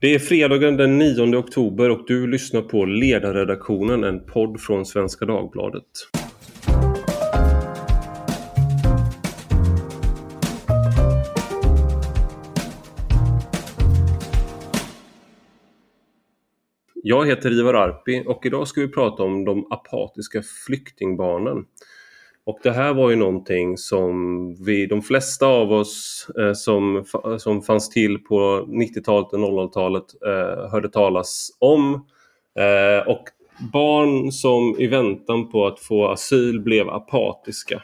Det 0.00 0.14
är 0.14 0.18
fredagen 0.18 0.76
den 0.76 0.98
9 0.98 1.36
oktober 1.36 1.90
och 1.90 2.04
du 2.06 2.26
lyssnar 2.26 2.62
på 2.62 2.84
Ledarredaktionen, 2.84 4.04
en 4.04 4.26
podd 4.26 4.60
från 4.60 4.86
Svenska 4.86 5.24
Dagbladet. 5.24 5.82
Jag 16.94 17.26
heter 17.26 17.60
Ivar 17.60 17.74
Arpi 17.74 18.24
och 18.26 18.46
idag 18.46 18.68
ska 18.68 18.80
vi 18.80 18.88
prata 18.88 19.22
om 19.22 19.44
de 19.44 19.66
apatiska 19.72 20.42
flyktingbarnen. 20.66 21.64
Och 22.46 22.58
det 22.62 22.70
här 22.70 22.94
var 22.94 23.10
ju 23.10 23.16
någonting 23.16 23.76
som 23.76 24.14
vi, 24.64 24.86
de 24.86 25.02
flesta 25.02 25.46
av 25.46 25.72
oss 25.72 26.26
eh, 26.38 26.52
som, 26.52 27.04
som 27.38 27.62
fanns 27.62 27.88
till 27.88 28.18
på 28.18 28.66
90-talet 28.68 29.32
och 29.32 29.38
00-talet 29.38 30.04
eh, 30.26 30.70
hörde 30.70 30.88
talas 30.88 31.50
om. 31.58 31.94
Eh, 32.58 33.08
och 33.08 33.24
barn 33.72 34.32
som 34.32 34.76
i 34.78 34.86
väntan 34.86 35.50
på 35.50 35.66
att 35.66 35.80
få 35.80 36.08
asyl 36.08 36.60
blev 36.60 36.88
apatiska. 36.88 37.82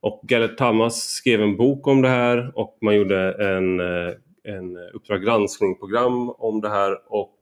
Och 0.00 0.22
Gellert 0.30 0.58
Tamas 0.58 0.96
skrev 0.96 1.42
en 1.42 1.56
bok 1.56 1.86
om 1.86 2.02
det 2.02 2.08
här 2.08 2.52
och 2.54 2.78
man 2.82 2.96
gjorde 2.96 3.32
en, 3.32 3.80
eh, 3.80 4.14
en 4.44 4.76
Uppdrag 4.94 5.22
granskning-program 5.22 6.30
om 6.30 6.60
det 6.60 6.68
här 6.68 6.98
och 7.08 7.38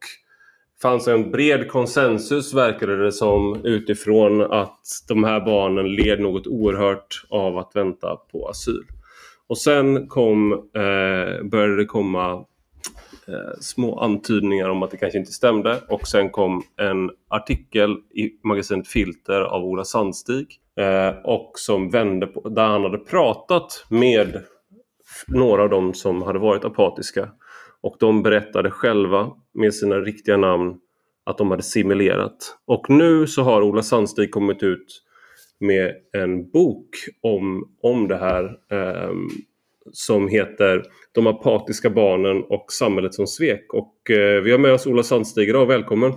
fanns 0.86 1.08
en 1.08 1.30
bred 1.30 1.68
konsensus 1.68 2.54
verkade 2.54 3.04
det 3.04 3.12
som 3.12 3.60
utifrån 3.64 4.40
att 4.40 4.80
de 5.08 5.24
här 5.24 5.40
barnen 5.40 5.94
led 5.94 6.20
något 6.20 6.46
oerhört 6.46 7.26
av 7.28 7.58
att 7.58 7.70
vänta 7.74 8.16
på 8.16 8.48
asyl. 8.48 8.84
Och 9.46 9.58
sen 9.58 10.06
kom, 10.08 10.52
eh, 10.52 11.44
började 11.44 11.76
det 11.76 11.84
komma 11.84 12.32
eh, 13.28 13.58
små 13.60 13.98
antydningar 13.98 14.68
om 14.68 14.82
att 14.82 14.90
det 14.90 14.96
kanske 14.96 15.18
inte 15.18 15.32
stämde 15.32 15.80
och 15.88 16.08
sen 16.08 16.30
kom 16.30 16.62
en 16.76 17.10
artikel 17.28 17.96
i 18.14 18.30
magasinet 18.44 18.88
Filter 18.88 19.40
av 19.40 19.64
Ola 19.64 19.84
Sandstig 19.84 20.46
eh, 20.80 21.18
och 21.24 21.52
som 21.54 21.90
vände 21.90 22.26
på, 22.26 22.48
där 22.48 22.66
han 22.66 22.82
hade 22.82 22.98
pratat 22.98 23.86
med 23.88 24.42
några 25.26 25.62
av 25.62 25.68
dem 25.68 25.94
som 25.94 26.22
hade 26.22 26.38
varit 26.38 26.64
apatiska 26.64 27.28
och 27.86 27.96
de 27.98 28.22
berättade 28.22 28.70
själva 28.70 29.30
med 29.54 29.74
sina 29.74 29.96
riktiga 29.96 30.36
namn 30.36 30.74
att 31.26 31.38
de 31.38 31.50
hade 31.50 31.62
simulerat. 31.62 32.56
Och 32.66 32.90
nu 32.90 33.26
så 33.26 33.42
har 33.42 33.62
Ola 33.62 33.82
Sandstig 33.82 34.30
kommit 34.30 34.62
ut 34.62 35.02
med 35.60 35.92
en 36.12 36.50
bok 36.50 36.88
om, 37.22 37.68
om 37.82 38.08
det 38.08 38.16
här 38.16 38.44
eh, 38.44 39.10
som 39.92 40.28
heter 40.28 40.82
De 41.12 41.26
apatiska 41.26 41.90
barnen 41.90 42.42
och 42.48 42.72
samhället 42.72 43.14
som 43.14 43.26
svek. 43.26 43.72
Och 43.72 44.10
eh, 44.10 44.42
vi 44.42 44.50
har 44.50 44.58
med 44.58 44.72
oss 44.72 44.86
Ola 44.86 45.02
Sandstig 45.02 45.48
idag, 45.48 45.66
välkommen! 45.66 46.12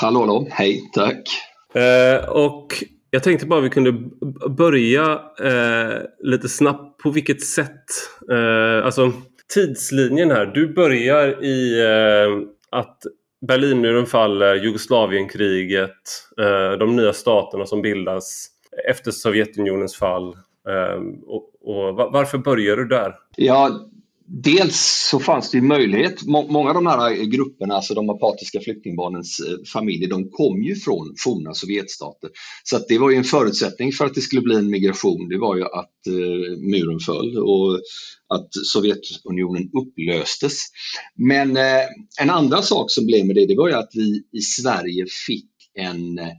Hallå, 0.00 0.20
hallå. 0.20 0.46
hej, 0.50 0.80
tack! 0.92 1.22
Eh, 1.74 2.28
och 2.28 2.66
jag 3.10 3.22
tänkte 3.22 3.46
bara 3.46 3.60
vi 3.60 3.70
kunde 3.70 3.92
börja 4.48 5.20
eh, 5.42 6.02
lite 6.18 6.48
snabbt 6.48 7.02
på 7.02 7.10
vilket 7.10 7.42
sätt, 7.42 7.84
eh, 8.30 8.86
alltså 8.86 9.12
tidslinjen 9.54 10.30
här. 10.30 10.46
Du 10.46 10.74
börjar 10.74 11.44
i 11.44 11.80
eh, 11.80 12.78
att 12.78 13.02
Berlinmuren 13.46 14.06
faller, 14.06 14.54
Jugoslavienkriget, 14.54 15.92
eh, 16.40 16.78
de 16.78 16.96
nya 16.96 17.12
staterna 17.12 17.66
som 17.66 17.82
bildas 17.82 18.46
efter 18.88 19.10
Sovjetunionens 19.10 19.96
fall. 19.96 20.28
Eh, 20.68 21.00
och, 21.26 21.50
och 21.60 21.94
varför 22.12 22.38
börjar 22.38 22.76
du 22.76 22.84
där? 22.84 23.14
Ja, 23.36 23.70
Dels 24.30 25.08
så 25.10 25.20
fanns 25.20 25.50
det 25.50 25.60
möjlighet, 25.60 26.26
många 26.26 26.68
av 26.68 26.74
de 26.74 26.86
här 26.86 27.10
eh, 27.10 27.24
grupperna, 27.24 27.74
alltså 27.74 27.94
de 27.94 28.10
apatiska 28.10 28.60
flyktingbarnens 28.60 29.40
eh, 29.40 29.56
familjer, 29.72 30.08
de 30.08 30.30
kom 30.30 30.62
ju 30.62 30.74
från 30.74 31.14
forna 31.24 31.54
Sovjetstater. 31.54 32.30
Så 32.64 32.76
att 32.76 32.88
det 32.88 32.98
var 32.98 33.10
ju 33.10 33.16
en 33.16 33.24
förutsättning 33.24 33.92
för 33.92 34.06
att 34.06 34.14
det 34.14 34.20
skulle 34.20 34.42
bli 34.42 34.56
en 34.56 34.70
migration, 34.70 35.28
det 35.28 35.38
var 35.38 35.56
ju 35.56 35.62
att 35.64 36.06
eh, 36.06 36.58
muren 36.58 37.00
föll 37.00 37.38
och 37.38 37.74
att 38.34 38.48
Sovjetunionen 38.66 39.70
upplöstes. 39.80 40.64
Men 41.16 41.56
eh, 41.56 41.84
en 42.20 42.30
andra 42.30 42.62
sak 42.62 42.90
som 42.90 43.06
blev 43.06 43.26
med 43.26 43.36
det, 43.36 43.46
det 43.46 43.56
var 43.56 43.68
ju 43.68 43.74
att 43.74 43.90
vi 43.94 44.22
i 44.32 44.40
Sverige 44.40 45.06
fick 45.26 45.57
en 45.78 46.18
eh, 46.18 46.32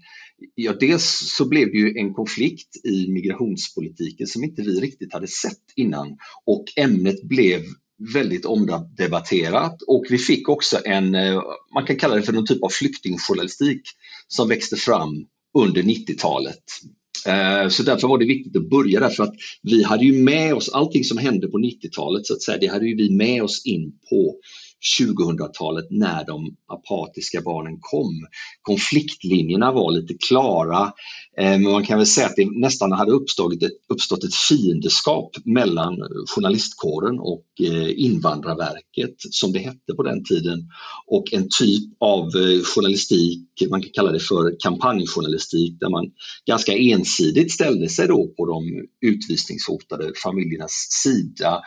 Ja, 0.55 0.73
dels 0.79 1.33
så 1.38 1.45
blev 1.45 1.72
det 1.72 1.77
ju 1.77 1.97
en 1.97 2.13
konflikt 2.13 2.85
i 2.85 3.07
migrationspolitiken 3.07 4.27
som 4.27 4.44
inte 4.44 4.61
vi 4.61 4.79
riktigt 4.79 5.13
hade 5.13 5.27
sett 5.27 5.63
innan. 5.75 6.17
Och 6.45 6.66
ämnet 6.75 7.23
blev 7.23 7.61
väldigt 8.13 8.45
omdebatterat. 8.45 9.81
Och 9.81 10.05
vi 10.09 10.17
fick 10.17 10.50
också 10.50 10.77
en, 10.85 11.16
eh, 11.16 11.41
man 11.73 11.85
kan 11.85 11.95
kalla 11.95 12.16
det 12.16 12.22
för 12.22 12.33
någon 12.33 12.45
typ 12.45 12.63
av 12.63 12.69
flyktingjournalistik 12.69 13.81
som 14.27 14.50
växte 14.50 14.75
fram 14.75 15.25
under 15.57 15.83
90-talet. 15.83 16.63
Eh, 17.27 17.69
så 17.69 17.83
därför 17.83 18.07
var 18.07 18.17
det 18.17 18.25
viktigt 18.25 18.56
att 18.56 18.69
börja 18.69 19.00
där 19.00 19.09
för 19.09 19.23
att 19.23 19.35
vi 19.61 19.83
hade 19.83 20.06
ju 20.06 20.23
med 20.23 20.53
oss 20.53 20.69
allting 20.69 21.03
som 21.03 21.17
hände 21.17 21.47
på 21.47 21.57
90-talet 21.57 22.25
så 22.25 22.33
att 22.33 22.41
säga, 22.41 22.57
det 22.57 22.67
hade 22.67 22.88
ju 22.88 22.95
vi 22.95 23.09
med 23.09 23.44
oss 23.44 23.66
in 23.66 23.91
på 24.09 24.35
2000-talet 25.00 25.85
när 25.90 26.25
de 26.25 26.56
apatiska 26.67 27.41
barnen 27.41 27.78
kom. 27.81 28.28
Konfliktlinjerna 28.62 29.72
var 29.72 29.91
lite 29.91 30.13
klara, 30.28 30.94
eh, 31.38 31.51
men 31.51 31.72
man 31.72 31.85
kan 31.85 31.97
väl 31.97 32.07
säga 32.07 32.28
att 32.28 32.35
det 32.35 32.47
nästan 32.51 32.91
hade 32.91 33.12
uppstått 33.12 33.63
ett, 33.63 33.72
uppstått 33.89 34.23
ett 34.23 34.35
fiendeskap 34.35 35.31
mellan 35.45 35.95
journalistkåren 36.35 37.19
och 37.19 37.45
eh, 37.59 38.00
Invandrarverket, 38.00 39.16
som 39.18 39.51
det 39.51 39.59
hette 39.59 39.94
på 39.95 40.03
den 40.03 40.23
tiden, 40.23 40.69
och 41.07 41.34
en 41.34 41.47
typ 41.59 41.84
av 42.00 42.25
eh, 42.25 42.63
journalistik, 42.63 43.45
man 43.69 43.81
kan 43.81 43.91
kalla 43.94 44.12
det 44.12 44.19
för 44.19 44.56
kampanjjournalistik, 44.59 45.79
där 45.79 45.89
man 45.89 46.06
ganska 46.45 46.78
ensidigt 46.78 47.51
ställde 47.51 47.89
sig 47.89 48.07
då 48.07 48.28
på 48.38 48.45
de 48.45 48.85
utvisningshotade 49.09 50.12
familjernas 50.23 50.88
sida 51.03 51.62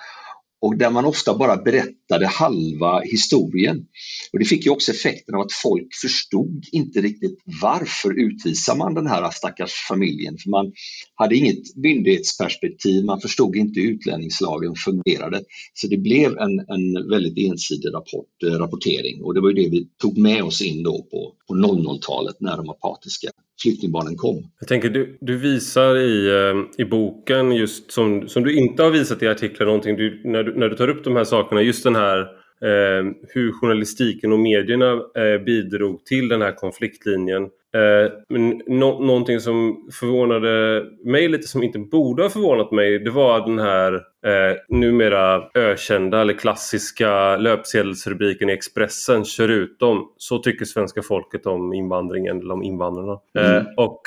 och 0.63 0.77
där 0.77 0.91
man 0.91 1.05
ofta 1.05 1.39
bara 1.39 1.57
berättade 1.57 2.27
halva 2.27 3.01
historien. 3.01 3.87
Och 4.33 4.39
det 4.39 4.45
fick 4.45 4.67
ju 4.67 4.71
också 4.71 4.93
effekten 4.93 5.35
av 5.35 5.41
att 5.41 5.53
folk 5.53 5.89
förstod 6.03 6.65
inte 6.73 7.01
riktigt 7.01 7.39
varför 7.63 8.21
utvisar 8.21 8.77
man 8.77 8.95
den 8.95 9.07
här 9.07 9.31
stackars 9.31 9.73
familjen. 9.89 10.39
För 10.39 10.51
man 10.51 10.73
hade 11.15 11.37
inget 11.37 11.77
myndighetsperspektiv, 11.77 13.05
man 13.05 13.21
förstod 13.21 13.57
inte 13.57 13.81
hur 13.81 13.91
utlänningslagen 13.91 14.75
fungerade. 14.75 15.43
Så 15.75 15.87
det 15.87 15.99
blev 15.99 16.39
en, 16.39 16.59
en 16.61 17.11
väldigt 17.11 17.51
ensidig 17.51 17.95
rapport, 17.95 18.43
eh, 18.47 18.51
rapportering 18.51 19.23
och 19.23 19.35
det 19.35 19.41
var 19.41 19.49
ju 19.49 19.55
det 19.55 19.69
vi 19.69 19.89
tog 20.03 20.19
med 20.19 20.43
oss 20.45 20.63
in 20.63 20.83
då 20.83 21.07
på, 21.11 21.33
på 21.49 21.55
00-talet 21.55 22.37
när 22.41 22.57
de 22.57 22.71
apatiska 22.71 23.29
flyktingbarnen 23.63 24.17
kom. 24.17 24.37
Jag 24.61 24.69
tänker, 24.69 24.89
du, 24.89 25.19
du 25.21 25.37
visar 25.37 25.97
i, 25.97 26.29
eh, 26.29 26.85
i 26.85 26.85
boken, 26.85 27.53
just 27.53 27.93
som, 27.93 28.29
som 28.29 28.43
du 28.43 28.57
inte 28.57 28.83
har 28.83 28.91
visat 28.91 29.23
i 29.23 29.29
artiklar, 29.29 29.67
någonting, 29.67 29.97
du, 29.97 30.23
när, 30.25 30.43
du, 30.43 30.59
när 30.59 30.69
du 30.69 30.77
tar 30.77 30.89
upp 30.89 31.05
de 31.05 31.17
här 31.17 31.25
sakerna, 31.25 31.63
just 31.63 31.85
den 31.85 31.95
här 31.97 32.21
eh, 32.63 33.05
hur 33.29 33.53
journalistiken 33.53 34.33
och 34.33 34.39
medierna 34.39 34.93
eh, 34.93 35.45
bidrog 35.45 36.05
till 36.05 36.29
den 36.29 36.43
här 36.43 36.53
konfliktlinjen. 36.53 37.43
Eh, 37.75 38.39
no 38.67 39.01
någonting 39.07 39.41
som 39.41 39.89
förvånade 40.01 40.85
mig 41.05 41.29
lite, 41.29 41.49
som 41.49 41.63
inte 41.63 41.79
borde 41.79 42.23
ha 42.23 42.31
förvånat 42.31 42.73
mig, 42.73 42.99
det 42.99 43.11
var 43.11 43.47
den 43.47 43.59
här 43.59 44.12
eh, 44.27 44.57
numera 44.69 45.43
ökända 45.55 46.21
eller 46.21 46.35
klassiska 46.35 47.37
löpsedelsrubriken 47.37 48.51
i 48.51 48.53
Expressen 48.53 49.25
Kör 49.25 49.49
ut 49.49 49.79
dem. 49.79 50.13
Så 50.17 50.39
tycker 50.39 50.65
svenska 50.65 51.03
folket 51.03 51.47
om 51.47 51.73
invandringen 51.73 52.41
eller 52.41 52.55
om 52.55 52.63
invandrarna. 52.63 53.19
Eh, 53.39 53.57
mm. 53.57 53.67
och 53.77 54.01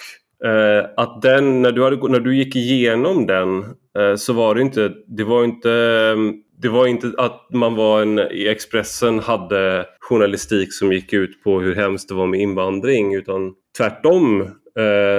eh, 0.47 0.85
att 0.97 1.21
den, 1.21 1.61
när 1.61 1.71
du, 1.71 1.83
hade, 1.83 2.09
när 2.09 2.19
du 2.19 2.35
gick 2.35 2.55
igenom 2.55 3.25
den 3.25 3.63
eh, 3.97 4.15
så 4.15 4.33
var 4.33 4.55
det 4.55 4.61
inte, 4.61 4.91
det 5.07 5.23
var 5.23 5.43
inte 5.43 5.69
det 6.57 6.69
var 6.69 6.87
inte 6.87 7.11
att 7.17 7.47
man 7.53 7.75
var 7.75 8.01
en, 8.01 8.19
i 8.19 8.47
Expressen 8.47 9.19
hade 9.19 9.85
journalistik 9.99 10.73
som 10.73 10.93
gick 10.93 11.13
ut 11.13 11.43
på 11.43 11.59
hur 11.59 11.75
hemskt 11.75 12.09
det 12.09 12.15
var 12.15 12.27
med 12.27 12.39
invandring 12.39 13.15
utan 13.15 13.53
tvärtom 13.77 14.41
Eh, 14.41 14.64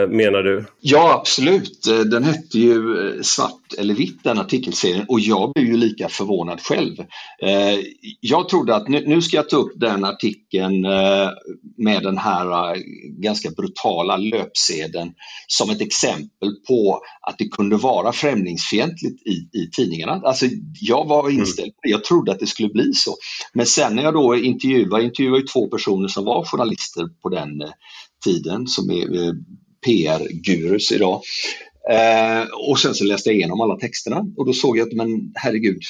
menar 0.09 0.43
du? 0.43 0.65
Ja, 0.81 1.15
absolut. 1.21 1.87
Eh, 1.87 1.99
den 1.99 2.25
hette 2.25 2.59
ju 2.59 3.09
eh, 3.09 3.23
Svart 3.23 3.75
eller 3.79 3.95
vitt, 3.95 4.25
den 4.25 4.39
artikelserien, 4.39 5.05
och 5.09 5.21
jag 5.21 5.53
blev 5.53 5.67
ju 5.67 5.77
lika 5.77 6.09
förvånad 6.09 6.61
själv. 6.61 6.97
Jag 8.21 8.49
trodde 8.49 8.77
att 8.77 8.89
nu 8.89 9.23
ska 9.23 9.37
jag 9.37 9.49
ta 9.49 9.57
upp 9.57 9.73
den 9.75 10.05
artikeln 10.05 10.81
med 11.77 12.03
den 12.03 12.19
här 12.19 12.77
ganska 13.23 13.51
brutala 13.51 14.17
löpsedeln 14.17 15.13
som 15.47 15.71
ett 15.71 15.81
exempel 15.81 16.51
på 16.69 17.01
att 17.21 17.39
det 17.39 17.49
kunde 17.49 17.77
vara 17.77 18.13
främlingsfientligt 18.13 19.27
i, 19.27 19.59
i 19.59 19.71
tidningarna. 19.77 20.13
Alltså, 20.13 20.47
jag 20.81 21.09
var 21.09 21.29
mm. 21.29 21.39
inställd 21.39 21.75
på 21.75 21.81
det, 21.83 21.89
jag 21.89 22.05
trodde 22.05 22.33
att 22.33 22.41
det 22.41 22.47
skulle 22.47 22.69
bli 22.69 22.93
så. 22.93 23.17
Men 23.53 23.67
sen 23.67 23.97
när 23.97 24.03
jag 24.03 24.15
då 24.15 24.37
intervjuade, 24.37 25.05
intervjuade 25.05 25.47
två 25.47 25.69
personer 25.69 26.09
som 26.09 26.25
var 26.25 26.45
journalister 26.45 27.09
på 27.23 27.29
den 27.29 27.63
tiden 28.27 28.67
som 28.67 28.91
är 28.91 29.27
eh, 29.27 29.33
PR-gurus 29.87 30.93
idag. 30.93 31.23
Eh, 31.91 32.43
och 32.71 32.79
sen 32.79 32.95
så 32.95 33.05
läste 33.05 33.29
jag 33.29 33.37
igenom 33.37 33.61
alla 33.61 33.77
texterna 33.77 34.25
och 34.37 34.47
då 34.47 34.53
såg 34.53 34.79
jag 34.79 34.89
att 34.89 34.95
men 34.95 35.33
herregud, 35.35 35.83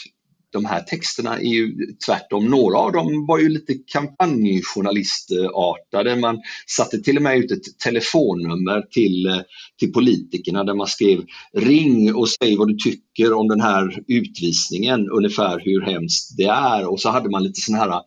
de 0.52 0.64
här 0.64 0.80
texterna 0.80 1.38
är 1.38 1.48
ju 1.48 1.76
tvärtom, 2.06 2.46
några 2.46 2.78
av 2.78 2.92
dem 2.92 3.26
var 3.26 3.38
ju 3.38 3.48
lite 3.48 3.74
kampanjjournalistartade. 3.86 6.16
Man 6.16 6.42
satte 6.66 6.98
till 6.98 7.16
och 7.16 7.22
med 7.22 7.38
ut 7.38 7.50
ett 7.50 7.78
telefonnummer 7.84 8.82
till, 8.90 9.26
eh, 9.26 9.40
till 9.78 9.92
politikerna 9.92 10.64
där 10.64 10.74
man 10.74 10.86
skrev 10.86 11.24
ring 11.52 12.14
och 12.14 12.28
säg 12.28 12.56
vad 12.56 12.68
du 12.68 12.76
tycker 12.76 13.32
om 13.32 13.48
den 13.48 13.60
här 13.60 14.02
utvisningen, 14.06 15.10
ungefär 15.10 15.62
hur 15.64 15.80
hemskt 15.80 16.36
det 16.36 16.46
är. 16.46 16.92
Och 16.92 17.00
så 17.00 17.10
hade 17.10 17.30
man 17.30 17.42
lite 17.42 17.60
sådana 17.60 17.84
här 17.84 18.02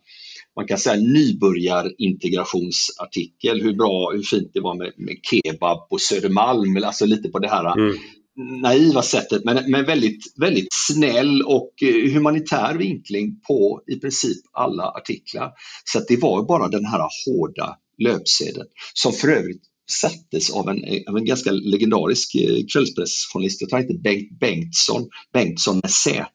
man 0.60 0.66
kan 0.66 0.78
säga 0.78 0.96
nybörjarintegrationsartikel, 0.96 3.62
hur 3.62 3.74
bra, 3.74 4.10
hur 4.12 4.22
fint 4.22 4.50
det 4.54 4.60
var 4.60 4.74
med, 4.74 4.92
med 4.96 5.16
kebab 5.22 5.88
på 5.88 5.98
Södermalm, 5.98 6.84
alltså 6.84 7.06
lite 7.06 7.28
på 7.28 7.38
det 7.38 7.48
här 7.48 7.78
mm 7.78 7.98
naiva 8.62 9.02
sättet 9.02 9.44
men, 9.44 9.70
men 9.70 9.84
väldigt, 9.84 10.34
väldigt 10.36 10.68
snäll 10.70 11.42
och 11.42 11.82
eh, 11.82 12.12
humanitär 12.12 12.74
vinkling 12.74 13.40
på 13.48 13.82
i 13.86 13.96
princip 13.96 14.38
alla 14.52 14.82
artiklar. 14.82 15.52
Så 15.84 16.00
det 16.08 16.16
var 16.16 16.42
bara 16.42 16.68
den 16.68 16.84
här 16.84 17.08
hårda 17.26 17.76
löpsedeln 17.98 18.66
som 18.94 19.12
för 19.12 19.28
övrigt 19.28 19.62
sattes 19.90 20.50
av 20.50 20.68
en, 20.68 20.84
av 21.08 21.16
en 21.16 21.24
ganska 21.24 21.50
legendarisk 21.50 22.34
eh, 22.34 22.64
kvällspressjournalist, 22.72 23.60
jag 23.60 23.70
tror 23.70 23.82
inte 23.82 23.94
Bengt 23.94 24.40
Bengtsson, 24.40 25.08
Bengtsson 25.32 25.80
med 25.82 25.90
Z. 25.90 26.26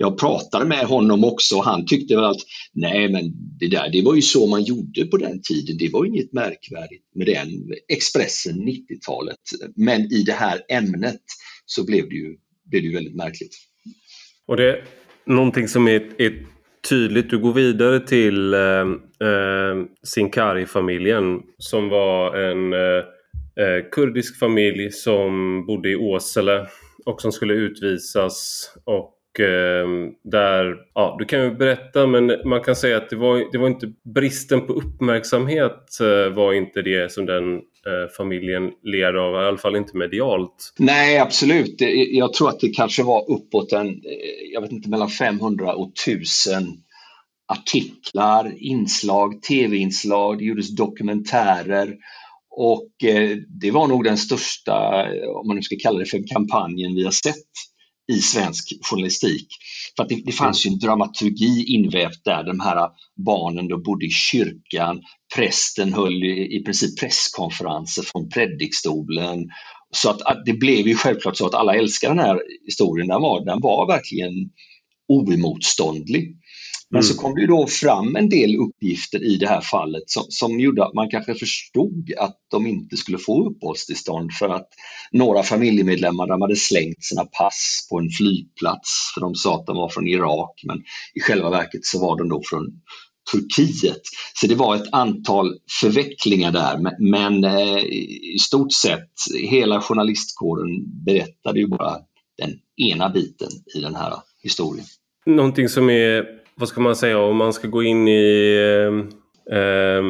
Jag 0.00 0.18
pratade 0.18 0.64
med 0.64 0.84
honom 0.86 1.24
också 1.24 1.56
och 1.56 1.64
han 1.64 1.86
tyckte 1.86 2.14
väl 2.16 2.24
att 2.24 2.40
nej 2.72 3.12
men 3.12 3.32
det 3.60 3.68
där 3.68 3.88
det 3.92 4.02
var 4.02 4.14
ju 4.14 4.22
så 4.22 4.46
man 4.46 4.62
gjorde 4.62 5.04
på 5.04 5.16
den 5.16 5.42
tiden, 5.42 5.76
det 5.78 5.90
var 5.92 6.04
inget 6.04 6.32
märkvärdigt 6.32 7.04
med 7.14 7.26
den 7.26 7.48
Expressen 7.88 8.54
90-talet. 8.54 9.36
Men 9.76 10.00
i 10.00 10.22
det 10.22 10.32
här 10.32 10.60
ämnet 10.68 11.20
så 11.66 11.86
blev 11.86 12.08
det 12.08 12.14
ju, 12.14 12.36
blev 12.70 12.82
det 12.82 12.88
ju 12.88 12.94
väldigt 12.94 13.16
märkligt. 13.16 13.56
Och 14.46 14.56
det 14.56 14.70
är 14.70 14.84
någonting 15.26 15.68
som 15.68 15.88
är, 15.88 16.20
är 16.22 16.46
tydligt. 16.88 17.30
Du 17.30 17.38
går 17.38 17.52
vidare 17.52 18.00
till 18.00 18.54
eh, 18.54 18.60
eh 18.60 19.84
Sinkari-familjen 20.02 21.40
som 21.58 21.88
var 21.88 22.36
en 22.36 22.72
eh, 22.72 23.04
eh, 23.64 23.90
kurdisk 23.92 24.38
familj 24.38 24.90
som 24.90 25.64
bodde 25.66 25.90
i 25.90 25.96
Åsele 25.96 26.66
och 27.06 27.20
som 27.20 27.32
skulle 27.32 27.54
utvisas. 27.54 28.68
Och 28.84 29.17
Ehm, 29.40 30.12
där, 30.24 30.76
ja 30.94 31.16
du 31.18 31.24
kan 31.24 31.42
ju 31.42 31.54
berätta 31.54 32.06
men 32.06 32.32
man 32.44 32.60
kan 32.60 32.76
säga 32.76 32.96
att 32.96 33.10
det 33.10 33.16
var, 33.16 33.52
det 33.52 33.58
var 33.58 33.66
inte 33.66 33.92
bristen 34.14 34.66
på 34.66 34.72
uppmärksamhet 34.72 36.00
eh, 36.00 36.34
var 36.34 36.52
inte 36.52 36.82
det 36.82 37.12
som 37.12 37.26
den 37.26 37.54
eh, 37.56 38.12
familjen 38.16 38.70
led 38.82 39.16
av, 39.16 39.34
i 39.34 39.46
alla 39.46 39.58
fall 39.58 39.76
inte 39.76 39.96
medialt. 39.96 40.74
Nej, 40.78 41.18
absolut. 41.18 41.74
Jag 42.10 42.32
tror 42.32 42.48
att 42.48 42.60
det 42.60 42.68
kanske 42.68 43.02
var 43.02 43.30
uppåt 43.30 43.72
en, 43.72 43.88
eh, 43.88 44.52
jag 44.52 44.60
vet 44.60 44.72
inte, 44.72 44.88
mellan 44.88 45.08
500 45.08 45.74
och 45.74 45.92
1000 46.06 46.82
artiklar, 47.52 48.52
inslag, 48.56 49.42
tv-inslag, 49.42 50.38
det 50.38 50.44
gjordes 50.44 50.76
dokumentärer 50.76 51.94
och 52.50 52.90
det 53.60 53.70
var 53.70 53.88
nog 53.88 54.04
den 54.04 54.16
största, 54.18 55.06
om 55.40 55.46
man 55.46 55.56
nu 55.56 55.62
ska 55.62 55.76
kalla 55.82 55.98
det 55.98 56.06
för 56.06 56.22
kampanjen 56.34 56.94
vi 56.94 57.04
har 57.04 57.10
sett 57.10 57.34
i 58.12 58.20
svensk 58.20 58.72
journalistik. 58.90 59.46
För 59.96 60.02
att 60.02 60.08
det, 60.08 60.22
det 60.24 60.32
fanns 60.32 60.66
ju 60.66 60.70
en 60.70 60.78
dramaturgi 60.78 61.64
invävt 61.68 62.24
där, 62.24 62.44
de 62.44 62.60
här 62.60 62.88
barnen 63.26 63.68
då 63.68 63.78
bodde 63.78 64.06
i 64.06 64.10
kyrkan, 64.10 65.02
prästen 65.36 65.92
höll 65.92 66.24
i, 66.24 66.56
i 66.56 66.62
princip 66.64 67.00
presskonferenser 67.00 68.02
från 68.02 68.28
predikstolen. 68.28 69.48
Så 69.90 70.10
att, 70.10 70.22
att, 70.22 70.46
det 70.46 70.52
blev 70.52 70.88
ju 70.88 70.94
självklart 70.94 71.36
så 71.36 71.46
att 71.46 71.54
alla 71.54 71.74
älskar 71.74 72.08
den 72.08 72.18
här 72.18 72.40
historien, 72.66 73.08
den 73.08 73.22
var, 73.22 73.44
den 73.44 73.60
var 73.60 73.86
verkligen 73.86 74.32
oemotståndlig. 75.08 76.36
Men 76.90 77.02
så 77.02 77.12
mm. 77.12 77.22
kom 77.22 77.34
det 77.34 77.40
ju 77.40 77.46
då 77.46 77.66
fram 77.66 78.16
en 78.16 78.28
del 78.28 78.56
uppgifter 78.56 79.24
i 79.24 79.36
det 79.36 79.48
här 79.48 79.60
fallet 79.60 80.02
som, 80.06 80.24
som 80.28 80.60
gjorde 80.60 80.84
att 80.84 80.94
man 80.94 81.10
kanske 81.10 81.34
förstod 81.34 82.12
att 82.18 82.36
de 82.50 82.66
inte 82.66 82.96
skulle 82.96 83.18
få 83.18 83.50
uppehållstillstånd 83.50 84.32
för 84.32 84.48
att 84.48 84.68
några 85.12 85.42
familjemedlemmar 85.42 86.26
de 86.26 86.42
hade 86.42 86.56
slängt 86.56 87.04
sina 87.04 87.24
pass 87.24 87.86
på 87.90 87.98
en 87.98 88.10
flygplats 88.10 89.12
för 89.14 89.20
de 89.20 89.34
sa 89.34 89.54
att 89.54 89.66
de 89.66 89.76
var 89.76 89.88
från 89.88 90.08
Irak 90.08 90.62
men 90.66 90.78
i 91.14 91.20
själva 91.20 91.50
verket 91.50 91.84
så 91.84 92.00
var 92.00 92.18
de 92.18 92.28
då 92.28 92.42
från 92.44 92.66
Turkiet. 93.32 94.00
Så 94.34 94.46
det 94.46 94.54
var 94.54 94.76
ett 94.76 94.92
antal 94.92 95.54
förvecklingar 95.80 96.52
där 96.52 96.78
men, 96.78 97.10
men 97.10 97.44
eh, 97.44 97.84
i 98.34 98.38
stort 98.40 98.72
sett 98.72 99.10
hela 99.48 99.80
journalistkåren 99.80 101.04
berättade 101.04 101.60
ju 101.60 101.66
bara 101.66 101.96
den 102.38 102.50
ena 102.76 103.08
biten 103.08 103.48
i 103.76 103.80
den 103.80 103.94
här 103.94 104.12
historien. 104.42 104.86
Någonting 105.26 105.68
som 105.68 105.90
är 105.90 106.37
vad 106.58 106.68
ska 106.68 106.80
man 106.80 106.96
säga, 106.96 107.18
om 107.18 107.36
man 107.36 107.52
ska 107.52 107.68
gå 107.68 107.82
in 107.82 108.08
i 108.08 108.56
eh, 109.50 110.02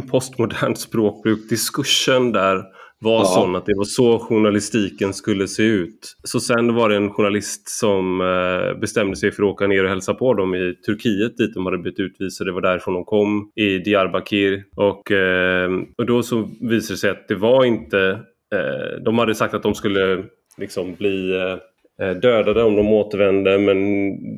postmodernt 0.10 0.78
språkbruk, 0.78 1.48
diskursen 1.48 2.32
där 2.32 2.62
var 3.00 3.18
ja. 3.18 3.24
sån 3.24 3.56
att 3.56 3.66
det 3.66 3.76
var 3.76 3.84
så 3.84 4.18
journalistiken 4.18 5.14
skulle 5.14 5.48
se 5.48 5.62
ut. 5.62 6.16
Så 6.22 6.40
sen 6.40 6.74
var 6.74 6.88
det 6.88 6.96
en 6.96 7.10
journalist 7.10 7.68
som 7.68 8.20
eh, 8.20 8.80
bestämde 8.80 9.16
sig 9.16 9.32
för 9.32 9.42
att 9.42 9.48
åka 9.48 9.66
ner 9.66 9.84
och 9.84 9.90
hälsa 9.90 10.14
på 10.14 10.34
dem 10.34 10.54
i 10.54 10.74
Turkiet 10.86 11.36
dit 11.36 11.54
de 11.54 11.66
hade 11.66 11.78
blivit 11.78 12.00
utvisade. 12.00 12.50
Det 12.50 12.54
var 12.54 12.60
därifrån 12.60 12.94
de 12.94 13.04
kom, 13.04 13.50
i 13.54 13.78
Diyarbakir. 13.78 14.64
Och, 14.76 15.10
eh, 15.10 15.70
och 15.98 16.06
då 16.06 16.22
så 16.22 16.48
visade 16.60 16.94
det 16.94 16.98
sig 16.98 17.10
att 17.10 17.28
det 17.28 17.34
var 17.34 17.64
inte... 17.64 18.20
Eh, 18.54 19.02
de 19.04 19.18
hade 19.18 19.34
sagt 19.34 19.54
att 19.54 19.62
de 19.62 19.74
skulle 19.74 20.24
liksom 20.58 20.94
bli 20.94 21.30
Eh, 21.30 21.58
Eh, 22.00 22.10
dödade 22.10 22.62
om 22.62 22.76
de 22.76 22.92
återvände 22.92 23.58
men 23.58 23.80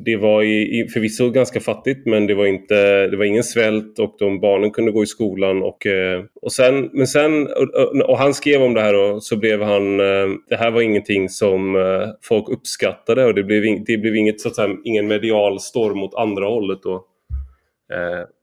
det 0.03 0.17
var 0.17 0.43
i, 0.43 0.87
förvisso 0.93 1.29
ganska 1.29 1.59
fattigt 1.59 2.05
men 2.05 2.27
det 2.27 2.33
var, 2.33 2.45
inte, 2.45 3.07
det 3.07 3.17
var 3.17 3.25
ingen 3.25 3.43
svält 3.43 3.99
och 3.99 4.15
de 4.19 4.39
barnen 4.39 4.71
kunde 4.71 4.91
gå 4.91 5.03
i 5.03 5.05
skolan 5.05 5.63
och, 5.63 5.85
eh, 5.85 6.23
och 6.41 6.51
sen, 6.51 6.89
men 6.93 7.07
sen 7.07 7.47
och, 7.47 8.09
och 8.09 8.17
han 8.17 8.33
skrev 8.33 8.61
om 8.61 8.73
det 8.73 8.81
här 8.81 8.93
och 8.95 9.23
så 9.23 9.37
blev 9.37 9.61
han 9.61 9.99
eh, 9.99 10.27
det 10.49 10.55
här 10.55 10.71
var 10.71 10.81
ingenting 10.81 11.29
som 11.29 11.75
folk 12.21 12.49
uppskattade 12.49 13.25
och 13.25 13.33
det 13.33 13.43
blev, 13.43 13.63
det 13.85 13.97
blev 13.97 14.15
inget, 14.15 14.41
så 14.41 14.47
att 14.47 14.55
säga, 14.55 14.77
ingen 14.83 15.07
medial 15.07 15.59
storm 15.59 16.03
åt 16.03 16.15
andra 16.15 16.45
hållet 16.45 16.79
då. 16.83 17.05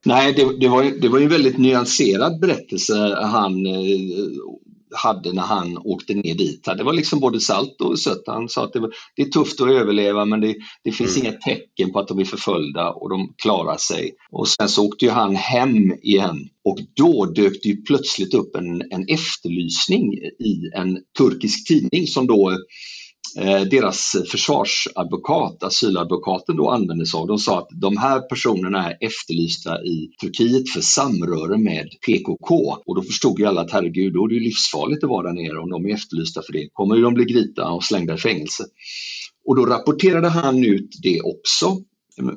Nej, 0.04 0.32
det, 0.36 0.60
det, 0.60 0.68
var, 0.68 1.00
det 1.00 1.08
var 1.08 1.18
en 1.18 1.28
väldigt 1.28 1.58
nyanserad 1.58 2.40
berättelse 2.40 2.94
han 3.22 3.66
hade 4.94 5.32
när 5.32 5.42
han 5.42 5.78
åkte 5.78 6.14
ner 6.14 6.34
dit. 6.34 6.64
Det 6.64 6.84
var 6.84 6.92
liksom 6.92 7.20
både 7.20 7.40
salt 7.40 7.80
och 7.80 7.98
sött. 7.98 8.22
Han 8.26 8.48
sa 8.48 8.64
att 8.64 8.72
det, 8.72 8.80
var, 8.80 8.94
det 9.16 9.22
är 9.22 9.26
tufft 9.26 9.60
att 9.60 9.70
överleva 9.70 10.24
men 10.24 10.40
det, 10.40 10.54
det 10.84 10.92
finns 10.92 11.16
mm. 11.16 11.26
inga 11.26 11.38
tecken 11.38 11.92
på 11.92 11.98
att 11.98 12.08
de 12.08 12.18
är 12.18 12.24
förföljda 12.24 12.90
och 12.90 13.10
de 13.10 13.34
klarar 13.42 13.76
sig. 13.76 14.10
Och 14.30 14.48
sen 14.48 14.68
så 14.68 14.86
åkte 14.86 15.04
ju 15.04 15.10
han 15.10 15.36
hem 15.36 15.92
igen 16.02 16.48
och 16.64 16.78
då 16.96 17.24
dök 17.24 17.52
det 17.62 17.86
plötsligt 17.86 18.34
upp 18.34 18.56
en, 18.56 18.82
en 18.90 19.08
efterlysning 19.08 20.14
i 20.38 20.70
en 20.74 20.98
turkisk 21.18 21.68
tidning 21.68 22.06
som 22.06 22.26
då 22.26 22.58
Eh, 23.36 23.60
deras 23.60 24.16
försvarsadvokat, 24.30 25.62
asyladvokaten 25.62 26.56
då 26.56 26.70
använde 26.70 27.06
sig 27.06 27.18
av. 27.18 27.26
De 27.26 27.38
sa 27.38 27.58
att 27.58 27.68
de 27.70 27.96
här 27.96 28.20
personerna 28.20 28.90
är 28.90 28.96
efterlysta 29.00 29.82
i 29.82 30.10
Turkiet 30.20 30.68
för 30.68 30.80
samröre 30.80 31.58
med 31.58 31.88
PKK. 32.06 32.76
Och 32.86 32.94
då 32.94 33.02
förstod 33.02 33.38
ju 33.38 33.46
alla 33.46 33.60
att 33.60 33.72
herregud, 33.72 34.12
då 34.12 34.24
är 34.24 34.28
det 34.28 34.34
ju 34.34 34.40
livsfarligt 34.40 35.04
att 35.04 35.10
vara 35.10 35.26
där 35.26 35.42
nere 35.42 35.58
om 35.58 35.70
de 35.70 35.86
är 35.86 35.94
efterlysta 35.94 36.42
för 36.46 36.52
det. 36.52 36.68
kommer 36.72 36.96
ju 36.96 37.02
de 37.02 37.14
bli 37.14 37.24
gripna 37.24 37.72
och 37.72 37.84
slängda 37.84 38.14
i 38.14 38.18
fängelse. 38.18 38.64
Och 39.46 39.56
då 39.56 39.66
rapporterade 39.66 40.28
han 40.28 40.64
ut 40.64 40.90
det 41.02 41.20
också. 41.20 41.76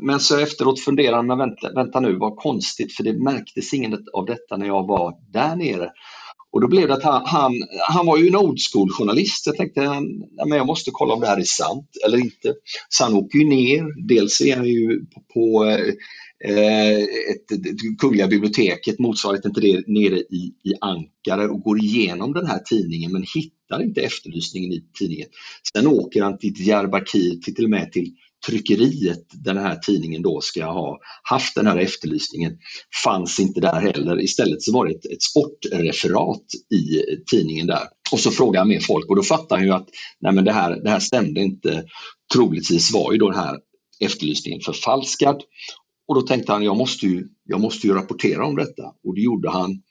Men 0.02 0.20
så 0.20 0.40
efteråt 0.40 0.80
funderade 0.80 1.16
han, 1.16 1.28
men 1.28 1.38
vänta, 1.38 1.74
vänta 1.74 2.00
nu, 2.00 2.16
vad 2.16 2.36
konstigt, 2.36 2.94
för 2.94 3.04
det 3.04 3.14
märktes 3.14 3.74
inget 3.74 4.00
av 4.14 4.26
detta 4.26 4.58
när 4.58 4.68
jag 4.68 4.88
var 4.88 5.14
där 5.34 5.56
nere. 5.56 5.92
Och 6.52 6.62
då 6.62 6.68
blev 6.68 6.88
det 6.88 6.94
att 6.94 7.04
han, 7.04 7.22
han, 7.26 7.54
han 7.90 8.06
var 8.06 8.18
ju 8.18 8.28
en 8.28 8.36
old 8.36 8.60
school-journalist. 8.72 9.46
Jag 9.46 9.56
tänkte 9.56 9.90
att 9.90 10.50
jag 10.50 10.68
måste 10.68 10.92
kolla 10.94 11.14
om 11.14 11.20
det 11.20 11.28
här 11.28 11.38
är 11.38 11.44
sant 11.44 11.90
eller 12.06 12.18
inte. 12.18 12.54
Så 12.90 13.04
han 13.04 13.14
åker 13.14 13.40
ju 13.40 13.46
ner. 13.46 14.08
Dels 14.08 14.42
är 14.42 14.56
han 14.56 14.66
ju 14.66 15.06
på, 15.06 15.22
på 15.34 15.66
eh, 16.46 16.98
ett, 17.00 17.52
ett, 17.52 18.00
Kungliga 18.00 18.28
biblioteket, 18.28 19.00
motsvarigheten 19.00 19.54
till 19.54 19.64
det, 19.64 19.88
nere 19.88 20.18
i, 20.20 20.54
i 20.64 20.74
Ankara 20.82 21.52
och 21.52 21.62
går 21.62 21.84
igenom 21.84 22.34
den 22.34 22.48
här 22.48 22.60
tidningen 22.60 23.12
men 23.12 23.26
hittar 23.36 23.84
inte 23.84 24.02
efterlysningen 24.02 24.72
i 24.72 24.84
tidningen. 25.00 25.28
Sen 25.74 25.88
åker 25.88 26.24
han 26.24 26.38
till 26.38 26.54
Diyarbakir, 26.54 27.36
till, 27.42 27.56
till 27.56 27.64
och 27.64 27.72
med 27.72 27.92
till 27.92 28.12
tryckeriet 28.48 29.26
där 29.32 29.54
den 29.54 29.64
här 29.64 29.76
tidningen 29.76 30.22
då 30.22 30.42
ska 30.42 30.66
ha 30.66 31.00
haft 31.24 31.56
den 31.56 31.68
här 31.68 31.78
efterlysningen 31.78 32.58
fanns 33.04 33.40
inte 33.40 33.62
där 33.62 33.82
heller. 33.82 34.22
Istället 34.22 34.64
så 34.64 34.74
var 34.74 34.86
det 34.86 34.92
ett, 34.92 35.06
ett 35.06 35.24
sportreferat 35.24 36.44
i 36.74 37.02
tidningen 37.32 37.68
där. 37.68 37.84
Och 38.12 38.20
så 38.20 38.32
frågade 38.32 38.60
han 38.60 38.68
med 38.68 38.84
folk 38.84 39.10
och 39.10 39.16
då 39.16 39.24
fattade 39.24 39.62
han 39.62 39.68
ju 39.68 39.74
att 39.74 39.90
nej 40.20 40.34
men 40.34 40.46
det, 40.46 40.52
här, 40.52 40.80
det 40.84 40.90
här 40.90 41.00
stämde 41.00 41.42
inte. 41.42 41.84
Troligtvis 42.34 42.94
var 42.94 43.12
ju 43.12 43.18
då 43.18 43.30
den 43.30 43.40
här 43.40 43.58
efterlysningen 44.00 44.62
förfalskad. 44.62 45.42
Och 46.08 46.16
då 46.16 46.22
tänkte 46.22 46.52
han, 46.52 46.64
jag 46.64 46.78
måste 46.78 47.06
ju, 47.06 47.28
jag 47.44 47.62
måste 47.62 47.88
ju 47.88 47.94
rapportera 47.94 48.46
om 48.46 48.56
detta. 48.56 48.84
Och 49.04 49.16
det 49.16 49.22
gjorde 49.22 49.50
han. 49.50 49.82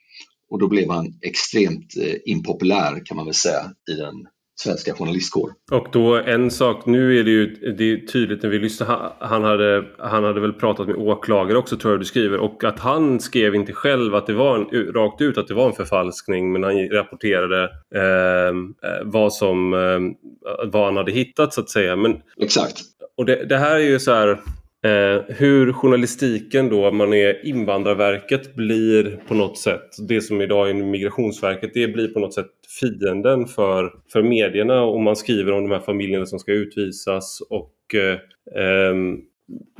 Och 0.49 0.59
då 0.59 0.67
blev 0.67 0.89
han 0.89 1.13
extremt 1.21 1.97
eh, 1.97 2.15
impopulär 2.25 3.05
kan 3.05 3.17
man 3.17 3.25
väl 3.25 3.35
säga 3.35 3.71
i 3.91 3.93
den 3.93 4.15
svenska 4.59 4.93
journalistkår. 4.93 5.51
Och 5.71 5.87
då 5.91 6.15
en 6.15 6.51
sak, 6.51 6.85
nu 6.85 7.19
är 7.19 7.23
det 7.23 7.31
ju 7.31 7.45
det 7.77 7.91
är 7.91 8.07
tydligt 8.07 8.43
när 8.43 8.49
vi 8.49 8.59
lyssnar, 8.59 9.13
han 9.19 9.43
hade, 9.43 9.83
han 9.97 10.23
hade 10.23 10.39
väl 10.39 10.53
pratat 10.53 10.87
med 10.87 10.95
åklagare 10.95 11.57
också 11.57 11.77
tror 11.77 11.93
jag 11.93 12.01
du 12.01 12.05
skriver 12.05 12.37
och 12.37 12.63
att 12.63 12.79
han 12.79 13.19
skrev 13.19 13.55
inte 13.55 13.73
själv 13.73 14.15
att 14.15 14.27
det 14.27 14.33
var 14.33 14.55
en, 14.55 14.93
rakt 14.93 15.21
ut 15.21 15.37
att 15.37 15.47
det 15.47 15.53
var 15.53 15.67
en 15.67 15.73
förfalskning 15.73 16.51
men 16.51 16.63
han 16.63 16.89
rapporterade 16.89 17.69
ehm, 17.95 18.73
eh, 18.83 19.03
vad 19.03 19.33
som 19.33 19.73
eh, 19.73 20.27
vad 20.71 20.85
han 20.85 20.97
hade 20.97 21.11
hittat 21.11 21.53
så 21.53 21.61
att 21.61 21.69
säga. 21.69 21.95
Men, 21.95 22.21
Exakt. 22.41 22.81
Och 23.17 23.25
det, 23.25 23.45
det 23.45 23.57
här 23.57 23.75
är 23.75 23.89
ju 23.89 23.99
så 23.99 24.13
här 24.13 24.39
Eh, 24.85 25.35
hur 25.35 25.73
journalistiken 25.73 26.69
då, 26.69 26.91
man 26.91 27.13
är 27.13 27.45
Invandrarverket 27.45 28.55
blir 28.55 29.19
på 29.27 29.33
något 29.33 29.57
sätt, 29.57 29.89
det 30.07 30.21
som 30.21 30.41
idag 30.41 30.69
är 30.69 30.73
Migrationsverket, 30.73 31.71
det 31.73 31.87
blir 31.87 32.07
på 32.07 32.19
något 32.19 32.33
sätt 32.33 32.51
fienden 32.79 33.45
för, 33.45 33.93
för 34.13 34.23
medierna. 34.23 34.81
Och 34.83 35.01
man 35.01 35.15
skriver 35.15 35.51
om 35.51 35.63
de 35.63 35.71
här 35.71 35.81
familjerna 35.81 36.25
som 36.25 36.39
ska 36.39 36.51
utvisas 36.51 37.41
och 37.49 37.95
eh, 37.95 38.19
ehm, 38.61 39.17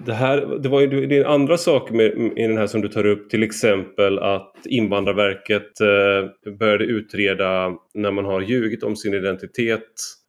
det, 0.05 0.13
här, 0.13 0.59
det, 0.59 0.69
var 0.69 0.81
ju, 0.81 1.07
det 1.07 1.17
är 1.17 1.25
andra 1.25 1.57
saker 1.57 1.93
med, 1.93 2.17
med 2.17 2.50
den 2.50 2.57
här 2.57 2.67
som 2.67 2.81
du 2.81 2.88
tar 2.88 3.05
upp, 3.05 3.29
till 3.29 3.43
exempel 3.43 4.19
att 4.19 4.53
Invandrarverket 4.65 5.81
eh, 5.81 6.51
började 6.59 6.83
utreda 6.83 7.71
när 7.93 8.12
man 8.12 8.25
har 8.25 8.41
ljugit 8.41 8.83
om 8.83 8.95
sin 8.95 9.13
identitet 9.13 9.81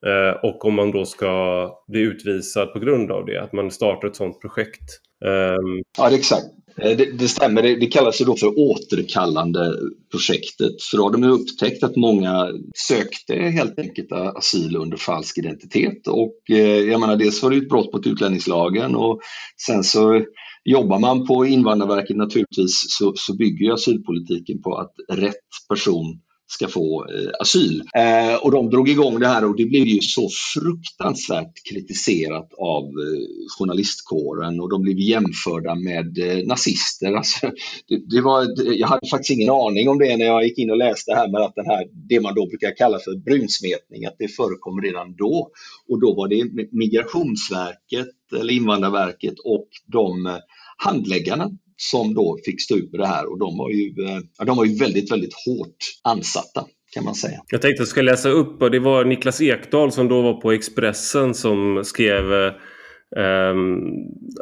eh, 0.06 0.44
och 0.44 0.64
om 0.64 0.74
man 0.74 0.90
då 0.90 1.04
ska 1.04 1.70
bli 1.88 2.00
utvisad 2.00 2.72
på 2.72 2.78
grund 2.78 3.10
av 3.10 3.26
det, 3.26 3.42
att 3.42 3.52
man 3.52 3.70
startar 3.70 4.08
ett 4.08 4.16
sådant 4.16 4.40
projekt. 4.40 5.00
Um... 5.24 5.82
Ja, 5.98 6.08
det 6.08 6.14
är 6.14 6.18
exakt. 6.18 6.46
Eh, 6.82 6.96
det, 6.96 7.18
det 7.18 7.28
stämmer, 7.28 7.62
det, 7.62 7.76
det 7.76 7.86
kallas 7.86 8.20
ju 8.20 8.24
då 8.24 8.36
för 8.36 8.58
återkallande 8.58 9.74
projektet. 10.10 10.82
För 10.90 10.96
då 10.96 11.02
har 11.02 11.10
de 11.10 11.24
upptäckt 11.24 11.82
att 11.82 11.96
många 11.96 12.48
sökte 12.88 13.34
helt 13.34 13.78
enkelt 13.78 14.12
asyl 14.12 14.76
under 14.76 14.96
falsk 14.96 15.38
identitet. 15.38 16.08
Och 16.08 16.50
eh, 16.50 16.80
jag 16.90 17.00
menar, 17.00 17.16
dels 17.16 17.42
var 17.42 17.50
det 17.50 17.56
ett 17.56 17.68
brott 17.68 17.92
mot 17.92 18.06
utlänningslagen 18.06 18.96
och 18.96 19.20
sen 19.66 19.84
så 19.84 20.24
jobbar 20.64 20.98
man 20.98 21.26
på 21.26 21.46
Invandrarverket 21.46 22.16
naturligtvis 22.16 22.84
så, 22.88 23.12
så 23.16 23.36
bygger 23.36 23.72
asylpolitiken 23.72 24.62
på 24.62 24.76
att 24.76 24.92
rätt 25.12 25.48
person 25.68 26.20
ska 26.50 26.68
få 26.68 27.04
eh, 27.04 27.30
asyl. 27.40 27.82
Eh, 27.94 28.34
och 28.34 28.50
de 28.50 28.70
drog 28.70 28.88
igång 28.88 29.20
det 29.20 29.28
här 29.28 29.44
och 29.44 29.56
det 29.56 29.64
blev 29.64 29.86
ju 29.86 30.00
så 30.00 30.28
fruktansvärt 30.54 31.52
kritiserat 31.70 32.48
av 32.58 32.84
eh, 32.84 33.24
journalistkåren 33.58 34.60
och 34.60 34.70
de 34.70 34.82
blev 34.82 34.98
jämförda 34.98 35.74
med 35.74 36.18
eh, 36.18 36.46
nazister. 36.46 37.12
Alltså, 37.12 37.46
det, 37.88 38.16
det, 38.16 38.20
var, 38.20 38.46
jag 38.74 38.88
hade 38.88 39.08
faktiskt 39.08 39.38
ingen 39.38 39.50
aning 39.50 39.88
om 39.88 39.98
det 39.98 40.16
när 40.16 40.26
jag 40.26 40.44
gick 40.44 40.58
in 40.58 40.70
och 40.70 40.76
läste 40.76 41.14
här 41.14 41.28
med 41.28 41.40
att 41.40 41.54
den 41.54 41.66
här, 41.66 41.86
det 42.08 42.20
man 42.20 42.34
då 42.34 42.46
brukar 42.46 42.76
kalla 42.76 42.98
för 42.98 43.16
brunsmetning, 43.16 44.04
att 44.04 44.16
det 44.18 44.28
förekom 44.28 44.82
redan 44.82 45.14
då. 45.16 45.50
Och 45.88 46.00
då 46.00 46.14
var 46.14 46.28
det 46.28 46.68
Migrationsverket 46.72 48.08
eller 48.40 48.52
Invandrarverket 48.52 49.34
och 49.44 49.68
de 49.86 50.26
eh, 50.26 50.36
handläggarna 50.76 51.50
som 51.80 52.14
då 52.14 52.38
fick 52.44 52.62
stå 52.62 52.76
ut 52.76 52.92
med 52.92 53.00
det 53.00 53.06
här 53.06 53.32
och 53.32 53.38
de 53.38 53.58
var 53.58 53.70
ju, 53.70 53.94
eh, 54.06 54.46
de 54.46 54.56
var 54.56 54.64
ju 54.64 54.78
väldigt, 54.78 55.12
väldigt 55.12 55.34
hårt 55.46 55.76
ansatta 56.02 56.66
kan 56.94 57.04
man 57.04 57.14
säga. 57.14 57.40
Jag 57.48 57.62
tänkte 57.62 57.82
att 57.82 57.86
jag 57.86 57.88
ska 57.88 58.02
läsa 58.02 58.28
upp 58.28 58.62
och 58.62 58.70
det 58.70 58.78
var 58.78 59.04
Niklas 59.04 59.40
Ekdahl 59.40 59.92
som 59.92 60.08
då 60.08 60.22
var 60.22 60.40
på 60.40 60.52
Expressen 60.52 61.34
som 61.34 61.84
skrev 61.84 62.32
eh, 62.32 62.52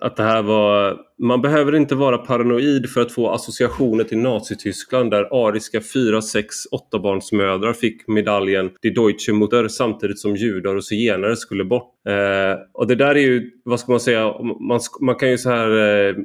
att 0.03 0.17
det 0.17 0.23
här 0.23 0.43
var... 0.43 0.97
Man 1.19 1.43
behöver 1.43 1.75
inte 1.75 1.95
vara 1.95 2.19
paranoid 2.19 2.91
för 2.91 3.01
att 3.01 3.13
få 3.13 3.31
associationer 3.31 4.05
till 4.05 4.19
Nazityskland 4.19 5.11
där 5.11 5.49
ariska 5.49 5.81
4, 5.81 6.23
6, 6.23 6.55
8 6.71 6.99
barnsmödrar 6.99 7.73
fick 7.73 8.09
medaljen 8.09 8.71
Die 8.83 8.91
Deutsche 8.91 9.33
Mutter 9.33 9.69
samtidigt 9.69 10.19
som 10.19 10.37
judar 10.37 10.75
och 10.75 10.85
zigenare 10.85 11.37
skulle 11.37 11.65
bort. 11.65 11.93
Uh, 12.09 12.59
och 12.73 12.87
det 12.87 12.95
där 12.95 13.15
är 13.15 13.21
ju, 13.21 13.51
vad 13.65 13.81
ska 13.81 13.93
man 13.93 14.01
säga, 14.01 14.35
man, 14.61 14.81
man 15.01 15.15
kan 15.15 15.31
ju 15.31 15.39
så 15.39 15.51
här 15.51 15.71
uh, 15.71 16.17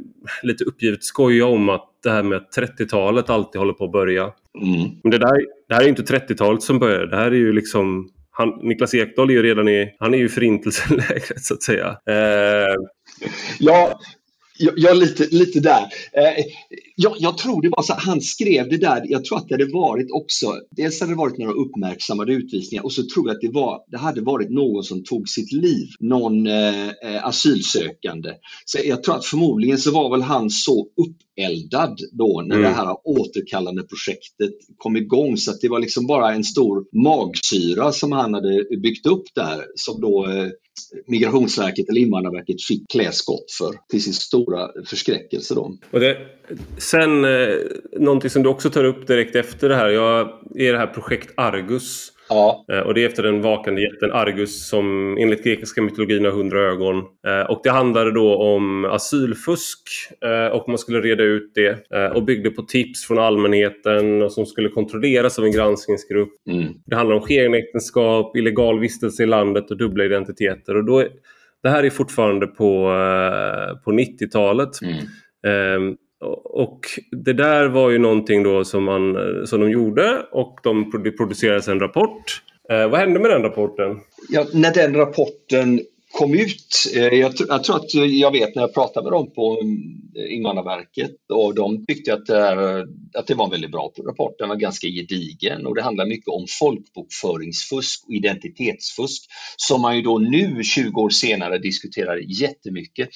lite 0.44 0.64
uppgivet 0.64 1.04
skoja 1.04 1.46
om 1.46 1.70
att 1.70 1.88
det 2.04 2.10
här 2.10 2.24
med 2.24 2.42
30-talet 2.58 3.30
alltid 3.30 3.60
håller 3.60 3.74
på 3.74 3.86
att 3.86 3.92
börja. 3.92 4.24
Mm. 4.24 4.90
Men 5.04 5.12
det, 5.12 5.18
där, 5.18 5.46
det 5.68 5.76
här 5.76 5.84
är 5.84 5.88
inte 5.88 6.02
30-talet 6.02 6.64
som 6.64 6.80
börjar, 6.80 7.06
det 7.06 7.16
här 7.16 7.32
är 7.32 7.36
ju 7.36 7.54
liksom 7.54 8.10
han, 8.32 8.50
Niklas 8.62 8.94
Ekdahl 8.94 9.30
är 9.30 9.34
ju 9.34 9.44
redan 9.44 9.68
i, 9.68 9.96
han 10.00 10.14
är 10.14 10.18
ju 10.18 10.30
förintelselägret 10.30 11.44
så 11.44 11.54
att 11.54 11.64
säga. 11.64 11.88
Eh... 11.88 12.76
Ja, 13.60 14.00
Ja, 14.76 14.94
lite, 14.94 15.28
lite 15.32 15.60
där. 15.60 15.82
Eh, 16.14 16.46
jag, 17.01 17.15
jag, 17.20 17.38
tror 17.38 17.62
det 17.62 17.70
var 17.70 17.84
så 17.84 17.93
han 17.93 18.22
skrev 18.22 18.70
det 18.70 18.77
där, 18.77 19.01
jag 19.05 19.25
tror 19.25 19.38
att 19.38 19.48
det 19.48 19.53
hade 19.53 19.74
varit 19.74 20.12
också, 20.12 20.53
dels 20.72 21.00
hade 21.00 21.12
det 21.12 21.17
varit 21.17 21.38
några 21.38 21.53
uppmärksammade 21.53 22.34
utvisningar 22.34 22.84
och 22.84 22.91
så 22.91 23.03
tror 23.13 23.27
jag 23.27 23.36
att 23.36 23.41
det, 23.41 23.51
var, 23.51 23.79
det 23.88 23.98
hade 23.98 24.22
varit 24.22 24.50
någon 24.50 24.84
som 24.84 25.03
tog 25.03 25.29
sitt 25.29 25.51
liv, 25.51 25.88
någon 26.00 26.48
eh, 26.48 26.88
eh, 26.88 27.25
asylsökande. 27.27 28.29
Så 28.65 28.77
jag 28.86 29.03
tror 29.03 29.15
att 29.15 29.25
förmodligen 29.25 29.77
så 29.77 29.91
var 29.91 30.12
väl 30.12 30.22
han 30.22 30.50
så 30.50 30.88
uppeldad 30.98 32.00
då 32.12 32.43
när 32.48 32.55
mm. 32.55 32.72
det 32.72 32.77
här 32.77 32.96
återkallande 33.03 33.84
projektet 33.84 34.53
kom 34.77 34.98
igång 34.98 35.38
så 35.38 35.51
att 35.51 35.62
det 35.62 35.70
var 35.70 35.79
liksom 35.79 36.08
bara 36.08 36.34
en 36.34 36.43
stor 36.43 36.86
magsyra 37.03 37.91
som 37.91 38.12
han 38.12 38.34
hade 38.34 38.65
byggt 38.84 39.05
upp 39.05 39.24
där 39.36 39.65
som 39.75 40.01
då 40.01 40.27
eh, 40.27 40.48
Migrationsverket 41.08 41.89
eller 41.89 42.01
Invandrarverket 42.01 42.63
fick 42.63 42.91
klä 42.91 43.12
skott 43.12 43.51
för 43.58 43.75
till 43.89 44.03
sin 44.03 44.13
stora 44.13 44.70
förskräckelse. 44.86 45.55
Då. 45.55 45.77
Och 45.91 46.00
det, 46.00 46.17
sen 46.92 47.26
eh, 47.26 47.56
någonting 48.00 48.30
som 48.30 48.44
du 48.44 48.50
också 48.50 48.70
tar 48.70 48.84
upp 48.84 49.08
direkt 49.08 49.36
efter 49.36 49.70
det 49.70 49.76
här 49.76 49.90
jag, 49.90 50.30
är 50.56 50.72
det 50.72 50.78
här 50.78 50.88
projekt 50.88 51.34
Argus 51.38 52.12
Ja. 52.32 52.66
Eh, 52.72 52.80
och 52.80 52.94
det 52.94 53.04
är 53.04 53.08
efter 53.08 53.24
den 53.24 53.42
vakande 53.42 53.82
jätten 53.82 54.12
Argus 54.12 54.68
som 54.68 55.18
enligt 55.18 55.44
grekiska 55.44 55.82
mytologin 55.82 56.26
har 56.26 56.32
hundra 56.32 56.60
ögon. 56.60 56.98
Eh, 57.28 57.52
och 57.52 57.62
det 57.64 57.70
handlade 57.70 58.12
då 58.12 58.36
om 58.36 58.86
asylfusk 58.86 59.82
eh, 60.26 60.56
och 60.56 60.70
man 60.70 60.78
skulle 60.78 61.02
reda 61.02 61.24
ut 61.24 61.52
det 61.56 61.92
och 62.16 62.24
byggde 62.24 62.50
på 62.50 62.62
tips 62.62 63.06
från 63.06 63.20
allmänheten 63.20 64.22
och 64.22 64.34
som 64.34 64.46
skulle 64.46 64.70
kontrolleras 64.70 65.40
av 65.40 65.46
en 65.46 65.52
granskningsgrupp. 65.52 66.34
Mm. 66.50 66.74
Det 66.86 66.96
handlar 66.96 67.16
om 67.16 67.22
skenäktenskap, 67.22 68.36
illegal 68.36 68.80
vistelse 68.80 69.24
i 69.24 69.26
landet 69.26 69.72
och 69.72 69.78
dubbla 69.78 70.06
identiteter. 70.06 70.78
Och 70.78 70.86
då 70.86 71.00
är, 71.00 71.10
det 71.64 71.70
här 71.70 71.84
är 71.84 71.90
fortfarande 71.90 72.48
på, 72.48 72.92
på 73.84 73.92
90-talet. 73.92 74.70
Mm. 74.82 75.96
Och 76.44 76.80
det 77.12 77.34
där 77.34 77.68
var 77.68 77.90
ju 77.90 77.98
någonting 77.98 78.44
då 78.44 78.63
som, 78.63 78.84
man, 78.84 79.18
som 79.48 79.62
de 79.62 79.72
gjorde 79.72 80.25
och 80.32 80.60
de 80.63 80.92
producerade 81.18 81.72
en 81.72 81.80
rapport. 81.80 82.42
Eh, 82.70 82.90
vad 82.90 83.00
hände 83.00 83.20
med 83.20 83.32
den 83.32 83.44
rapporten? 83.44 84.00
Ja, 84.30 84.46
när 84.54 84.74
den 84.74 84.96
rapporten 84.96 85.80
kom 86.12 86.34
ut. 86.34 86.91
Eh, 86.96 87.01
jag, 87.03 87.34
jag, 87.48 87.63
tror 87.63 87.75
att 87.75 87.94
eh, 87.94 88.06
jag 88.06 88.32
vet 88.32 88.56
när 88.56 88.62
jag 88.62 88.74
pratade 88.74 89.03
med 89.03 89.12
dem 89.12 89.32
på 89.34 89.60
eh, 90.18 90.36
Invandrarverket 90.36 91.15
och 91.34 91.56
de 91.56 91.86
tyckte 91.86 92.13
att 92.13 92.25
det, 92.25 92.41
här, 92.41 92.86
att 93.18 93.27
det 93.27 93.34
var 93.34 93.46
en 93.46 93.51
väldigt 93.51 93.72
bra 93.72 93.91
rapport. 94.08 94.39
Den 94.39 94.50
var 94.50 94.56
ganska 94.56 94.88
gedigen 94.88 95.65
och 95.65 95.75
det 95.75 95.82
handlar 95.82 96.06
mycket 96.06 96.27
om 96.27 96.46
folkbokföringsfusk 96.60 98.03
och 98.08 98.13
identitetsfusk 98.13 99.24
som 99.58 99.82
man 99.82 99.96
ju 99.96 100.01
då 100.01 100.18
nu 100.18 100.63
20 100.63 101.01
år 101.01 101.10
senare 101.10 101.58
diskuterar 101.58 102.41
jättemycket. 102.41 103.10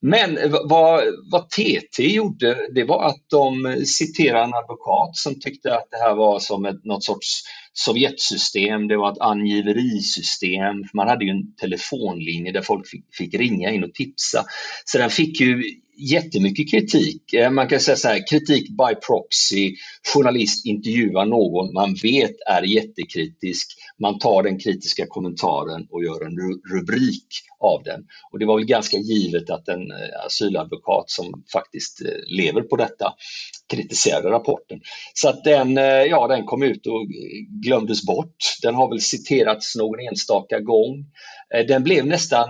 Men 0.00 0.38
vad, 0.64 1.02
vad 1.32 1.50
TT 1.50 2.06
gjorde, 2.06 2.56
det 2.74 2.84
var 2.84 3.04
att 3.04 3.24
de 3.30 3.76
citerade 3.86 4.44
en 4.44 4.54
advokat 4.54 5.16
som 5.16 5.40
tyckte 5.40 5.74
att 5.74 5.88
det 5.90 5.96
här 5.96 6.14
var 6.14 6.38
som 6.38 6.64
ett, 6.64 6.84
något 6.84 7.04
sorts 7.04 7.42
Sovjetsystem, 7.74 8.88
det 8.88 8.96
var 8.96 9.12
ett 9.12 9.20
angiverisystem. 9.20 10.84
Man 10.92 11.08
hade 11.08 11.24
ju 11.24 11.30
en 11.30 11.54
telefonlinje 11.54 12.52
där 12.52 12.62
folk 12.62 12.88
fick, 12.88 13.04
fick 13.14 13.34
ringa 13.34 13.70
in 13.70 13.84
och 13.84 13.94
tipsa. 13.94 14.44
Så 14.84 14.98
den 14.98 15.10
fick 15.10 15.40
ju 15.40 15.62
jättemycket 15.96 16.70
kritik. 16.70 17.32
Eh, 17.32 17.50
man 17.50 17.68
kan 17.68 17.80
säga 17.80 17.96
så 17.96 18.08
här, 18.08 18.26
kritik 18.30 18.68
by 18.68 18.94
proxy. 19.06 19.74
Journalist 20.14 20.66
intervjuar 20.66 21.26
någon 21.26 21.72
man 21.72 21.94
vet 22.02 22.34
är 22.46 22.62
jättekritisk. 22.62 23.68
Man 24.00 24.18
tar 24.18 24.42
den 24.42 24.58
kritiska 24.58 25.06
kommentaren 25.08 25.86
och 25.90 26.04
gör 26.04 26.26
en 26.26 26.36
rubrik 26.72 27.26
av 27.60 27.82
den. 27.82 28.04
Och 28.32 28.38
det 28.38 28.46
var 28.46 28.56
väl 28.56 28.66
ganska 28.66 28.96
givet 28.96 29.50
att 29.50 29.68
en 29.68 29.90
eh, 29.90 30.26
asyladvokat 30.26 31.10
som 31.10 31.44
faktiskt 31.52 32.00
eh, 32.00 32.36
lever 32.36 32.62
på 32.62 32.76
detta 32.76 33.12
kritiserade 33.72 34.30
rapporten. 34.30 34.80
Så 35.14 35.28
att 35.28 35.44
den, 35.44 35.76
ja, 36.10 36.28
den 36.28 36.44
kom 36.44 36.62
ut 36.62 36.86
och 36.86 37.06
glömdes 37.64 38.06
bort. 38.06 38.36
Den 38.62 38.74
har 38.74 38.88
väl 38.88 39.00
citerats 39.00 39.76
någon 39.76 40.00
enstaka 40.00 40.60
gång. 40.60 41.04
Den 41.68 41.82
blev 41.82 42.06
nästan 42.06 42.48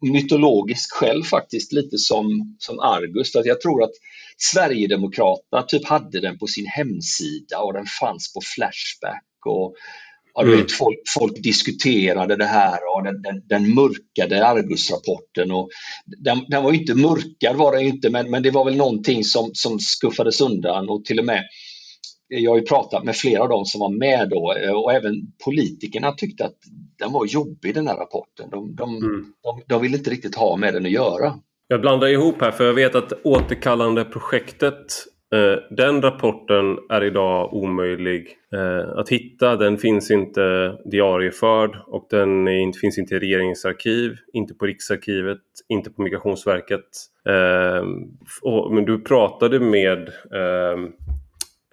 mytologisk 0.00 0.92
själv 0.92 1.22
faktiskt, 1.22 1.72
lite 1.72 1.98
som, 1.98 2.56
som 2.58 2.80
Argus. 2.80 3.32
För 3.32 3.46
jag 3.46 3.60
tror 3.60 3.84
att 3.84 3.92
Sverigedemokraterna 4.36 5.62
typ 5.62 5.86
hade 5.86 6.20
den 6.20 6.38
på 6.38 6.46
sin 6.46 6.66
hemsida 6.66 7.58
och 7.58 7.72
den 7.72 7.86
fanns 8.00 8.32
på 8.34 8.40
Flashback. 8.54 9.24
Och, 9.46 9.74
ja, 10.34 10.42
mm. 10.42 10.56
vet, 10.56 10.72
folk, 10.72 10.98
folk, 11.18 11.42
diskuterade 11.42 12.36
det 12.36 12.46
här 12.46 12.78
och 12.94 13.04
den, 13.04 13.22
den, 13.22 13.42
den 13.48 13.74
mörkade 13.74 14.46
Argus-rapporten. 14.46 15.48
den, 16.06 16.44
den, 16.48 16.62
var 16.62 16.72
inte 16.72 16.94
mörkad 16.94 17.56
var 17.56 17.72
den 17.72 17.86
inte, 17.86 18.10
men, 18.10 18.30
men 18.30 18.42
det 18.42 18.50
var 18.50 18.64
väl 18.64 18.76
någonting 18.76 19.24
som, 19.24 19.50
som 19.52 19.78
skuffades 19.78 20.40
undan 20.40 20.88
och 20.88 21.04
till 21.04 21.18
och 21.18 21.24
med 21.24 21.44
jag 22.28 22.50
har 22.50 22.58
ju 22.58 22.64
pratat 22.64 23.04
med 23.04 23.16
flera 23.16 23.42
av 23.42 23.48
dem 23.48 23.64
som 23.64 23.80
var 23.80 23.98
med 23.98 24.28
då 24.28 24.54
och 24.82 24.92
även 24.92 25.14
politikerna 25.44 26.12
tyckte 26.12 26.44
att 26.44 26.56
den 26.98 27.12
var 27.12 27.26
jobbig 27.26 27.74
den 27.74 27.86
här 27.86 27.96
rapporten. 27.96 28.50
De, 28.50 28.74
de, 28.74 28.96
mm. 28.96 29.24
de, 29.42 29.62
de 29.66 29.82
ville 29.82 29.96
inte 29.96 30.10
riktigt 30.10 30.34
ha 30.34 30.56
med 30.56 30.74
den 30.74 30.86
att 30.86 30.92
göra. 30.92 31.34
Jag 31.68 31.80
blandar 31.80 32.08
ihop 32.08 32.40
här 32.40 32.50
för 32.50 32.64
jag 32.64 32.74
vet 32.74 32.94
att 32.94 33.12
återkallande 33.24 34.04
projektet 34.04 34.94
eh, 35.34 35.76
den 35.76 36.02
rapporten 36.02 36.78
är 36.90 37.04
idag 37.04 37.54
omöjlig 37.54 38.36
eh, 38.52 38.98
att 38.98 39.08
hitta. 39.08 39.56
Den 39.56 39.78
finns 39.78 40.10
inte 40.10 40.76
diarieförd 40.84 41.76
och 41.86 42.06
den 42.10 42.48
är, 42.48 42.80
finns 42.80 42.98
inte 42.98 43.14
i 43.14 43.18
regeringens 43.18 43.64
arkiv, 43.64 44.16
inte 44.32 44.54
på 44.54 44.66
Riksarkivet, 44.66 45.40
inte 45.68 45.90
på 45.90 46.02
Migrationsverket. 46.02 46.86
Eh, 47.28 47.84
och, 48.42 48.74
men 48.74 48.84
du 48.84 49.00
pratade 49.00 49.60
med 49.60 50.08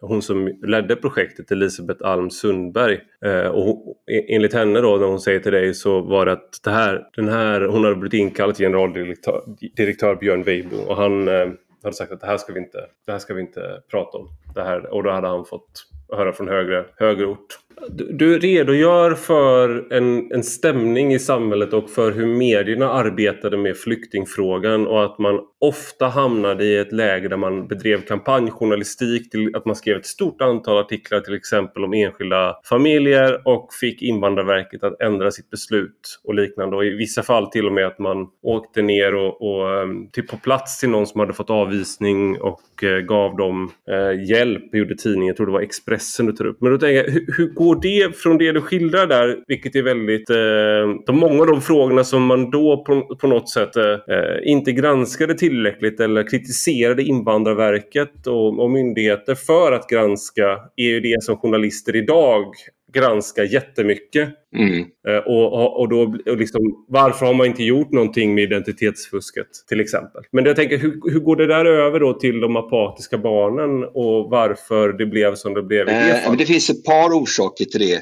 hon 0.07 0.21
som 0.21 0.47
ledde 0.61 0.95
projektet, 0.95 1.51
Elisabeth 1.51 2.05
Alm 2.05 2.29
Sundberg. 2.29 2.99
Eh, 3.25 3.47
och 3.47 3.97
e, 4.11 4.35
enligt 4.35 4.53
henne 4.53 4.81
då, 4.81 4.97
när 4.97 5.07
hon 5.07 5.19
säger 5.19 5.39
till 5.39 5.51
dig, 5.51 5.73
så 5.73 6.01
var 6.01 6.25
det 6.25 6.31
att 6.31 6.59
det 6.63 6.71
här, 6.71 7.07
den 7.15 7.29
här, 7.29 7.61
hon 7.61 7.83
hade 7.83 7.95
blivit 7.95 8.19
inkallad 8.19 8.55
till 8.55 8.65
generaldirektör 8.65 9.43
direktör 9.77 10.15
Björn 10.15 10.43
Weibo 10.43 10.77
och 10.87 10.95
han 10.95 11.27
eh, 11.27 11.47
hade 11.83 11.95
sagt 11.95 12.11
att 12.11 12.21
det 12.21 12.27
här 12.27 12.37
ska 12.37 12.53
vi 12.53 12.59
inte, 12.59 12.77
det 13.05 13.11
här 13.11 13.19
ska 13.19 13.33
vi 13.33 13.41
inte 13.41 13.81
prata 13.91 14.17
om. 14.17 14.29
Det 14.55 14.63
här, 14.63 14.93
och 14.93 15.03
då 15.03 15.11
hade 15.11 15.27
han 15.27 15.45
fått 15.45 15.85
höra 16.11 16.33
från 16.33 16.47
högre, 16.47 16.85
högre 16.95 17.25
ort. 17.25 17.59
Du, 17.89 18.39
redogör 18.39 19.13
för 19.13 19.93
en, 19.93 20.31
en 20.31 20.43
stämning 20.43 21.13
i 21.13 21.19
samhället 21.19 21.73
och 21.73 21.89
för 21.89 22.11
hur 22.11 22.25
medierna 22.25 22.89
arbetade 22.89 23.57
med 23.57 23.77
flyktingfrågan 23.77 24.87
och 24.87 25.05
att 25.05 25.19
man 25.19 25.39
ofta 25.59 26.07
hamnade 26.07 26.65
i 26.65 26.77
ett 26.77 26.91
läge 26.91 27.27
där 27.27 27.37
man 27.37 27.67
bedrev 27.67 28.01
kampanjjournalistik, 28.01 29.31
till 29.31 29.55
att 29.55 29.65
man 29.65 29.75
skrev 29.75 29.97
ett 29.97 30.05
stort 30.05 30.41
antal 30.41 30.77
artiklar 30.77 31.19
till 31.19 31.33
exempel 31.33 31.83
om 31.83 31.93
enskilda 31.93 32.55
familjer 32.69 33.47
och 33.47 33.73
fick 33.81 34.01
Invandrarverket 34.01 34.83
att 34.83 35.01
ändra 35.01 35.31
sitt 35.31 35.49
beslut 35.49 36.19
och 36.23 36.35
liknande. 36.35 36.75
Och 36.75 36.85
i 36.85 36.89
vissa 36.89 37.23
fall 37.23 37.47
till 37.47 37.65
och 37.65 37.73
med 37.73 37.87
att 37.87 37.99
man 37.99 38.27
åkte 38.41 38.81
ner 38.81 39.15
och, 39.15 39.41
och 39.41 39.87
till 40.11 40.27
på 40.27 40.37
plats 40.37 40.79
till 40.79 40.89
någon 40.89 41.07
som 41.07 41.19
hade 41.19 41.33
fått 41.33 41.49
avvisning 41.49 42.41
och 42.41 42.83
eh, 42.83 42.99
gav 42.99 43.37
dem 43.37 43.71
eh, 43.89 44.29
hjälp, 44.29 44.75
gjorde 44.75 44.95
tidningen, 44.95 45.27
jag 45.27 45.37
tror 45.37 45.45
det 45.45 45.53
var 45.53 45.61
Expressen 45.61 46.25
du 46.25 46.31
tar 46.31 46.45
upp. 46.45 46.61
Men 46.61 46.71
då 46.71 46.77
tänker 46.77 47.03
jag, 47.03 47.11
hur, 47.11 47.33
hur 47.37 47.53
går 47.63 47.81
det 47.81 48.17
från 48.17 48.37
det 48.37 48.51
du 48.51 48.61
skildrar 48.61 49.07
där, 49.07 49.37
vilket 49.47 49.75
är 49.75 49.81
väldigt... 49.81 50.29
Eh, 50.29 51.05
de 51.05 51.19
många 51.19 51.41
av 51.41 51.47
de 51.47 51.61
frågorna 51.61 52.03
som 52.03 52.25
man 52.25 52.49
då 52.49 52.83
på, 52.83 53.15
på 53.15 53.27
något 53.27 53.49
sätt 53.49 53.75
eh, 53.75 53.83
eh 53.83 54.51
inte 54.51 54.71
granskade 54.71 55.33
tillräckligt 55.33 55.99
eller 55.99 56.29
kritiserade 56.29 57.03
Invandrarverket 57.03 58.27
och, 58.27 58.59
och 58.59 58.71
myndigheter 58.71 59.35
för 59.35 59.71
att 59.71 59.89
granska 59.89 60.59
är 60.75 60.87
ju 60.87 60.99
det 60.99 61.23
som 61.23 61.37
journalister 61.37 61.95
idag 61.95 62.45
granskar 62.93 63.43
jättemycket. 63.43 64.29
Mm. 64.55 64.85
Eh, 65.07 65.17
och, 65.17 65.79
och, 65.79 65.89
då, 65.89 66.15
och 66.25 66.37
liksom, 66.37 66.85
varför 66.87 67.25
har 67.25 67.33
man 67.33 67.47
inte 67.47 67.63
gjort 67.63 67.91
någonting 67.91 68.35
med 68.35 68.43
identitetsfusket 68.43 69.47
till 69.69 69.79
exempel? 69.79 70.23
Men 70.31 70.45
jag 70.45 70.55
tänker, 70.55 70.77
hur, 70.77 71.11
hur 71.11 71.19
går 71.19 71.35
det 71.35 71.47
där 71.47 71.65
över 71.65 71.99
då 71.99 72.13
till 72.13 72.39
de 72.39 72.55
apatiska 72.55 73.17
barnen 73.17 73.83
och 73.83 74.29
varför 74.29 74.93
det 74.93 75.05
blev 75.05 75.35
som 75.35 75.53
det 75.53 75.63
blev 75.63 75.89
i 75.89 75.91
det 75.91 75.99
fallet? 75.99 76.27
Eh, 76.27 76.33
det 76.37 76.45
finns 76.45 76.69
ett 76.69 76.83
par 76.83 77.09
orsaker 77.09 77.65
till 77.65 77.79
det. 77.79 78.01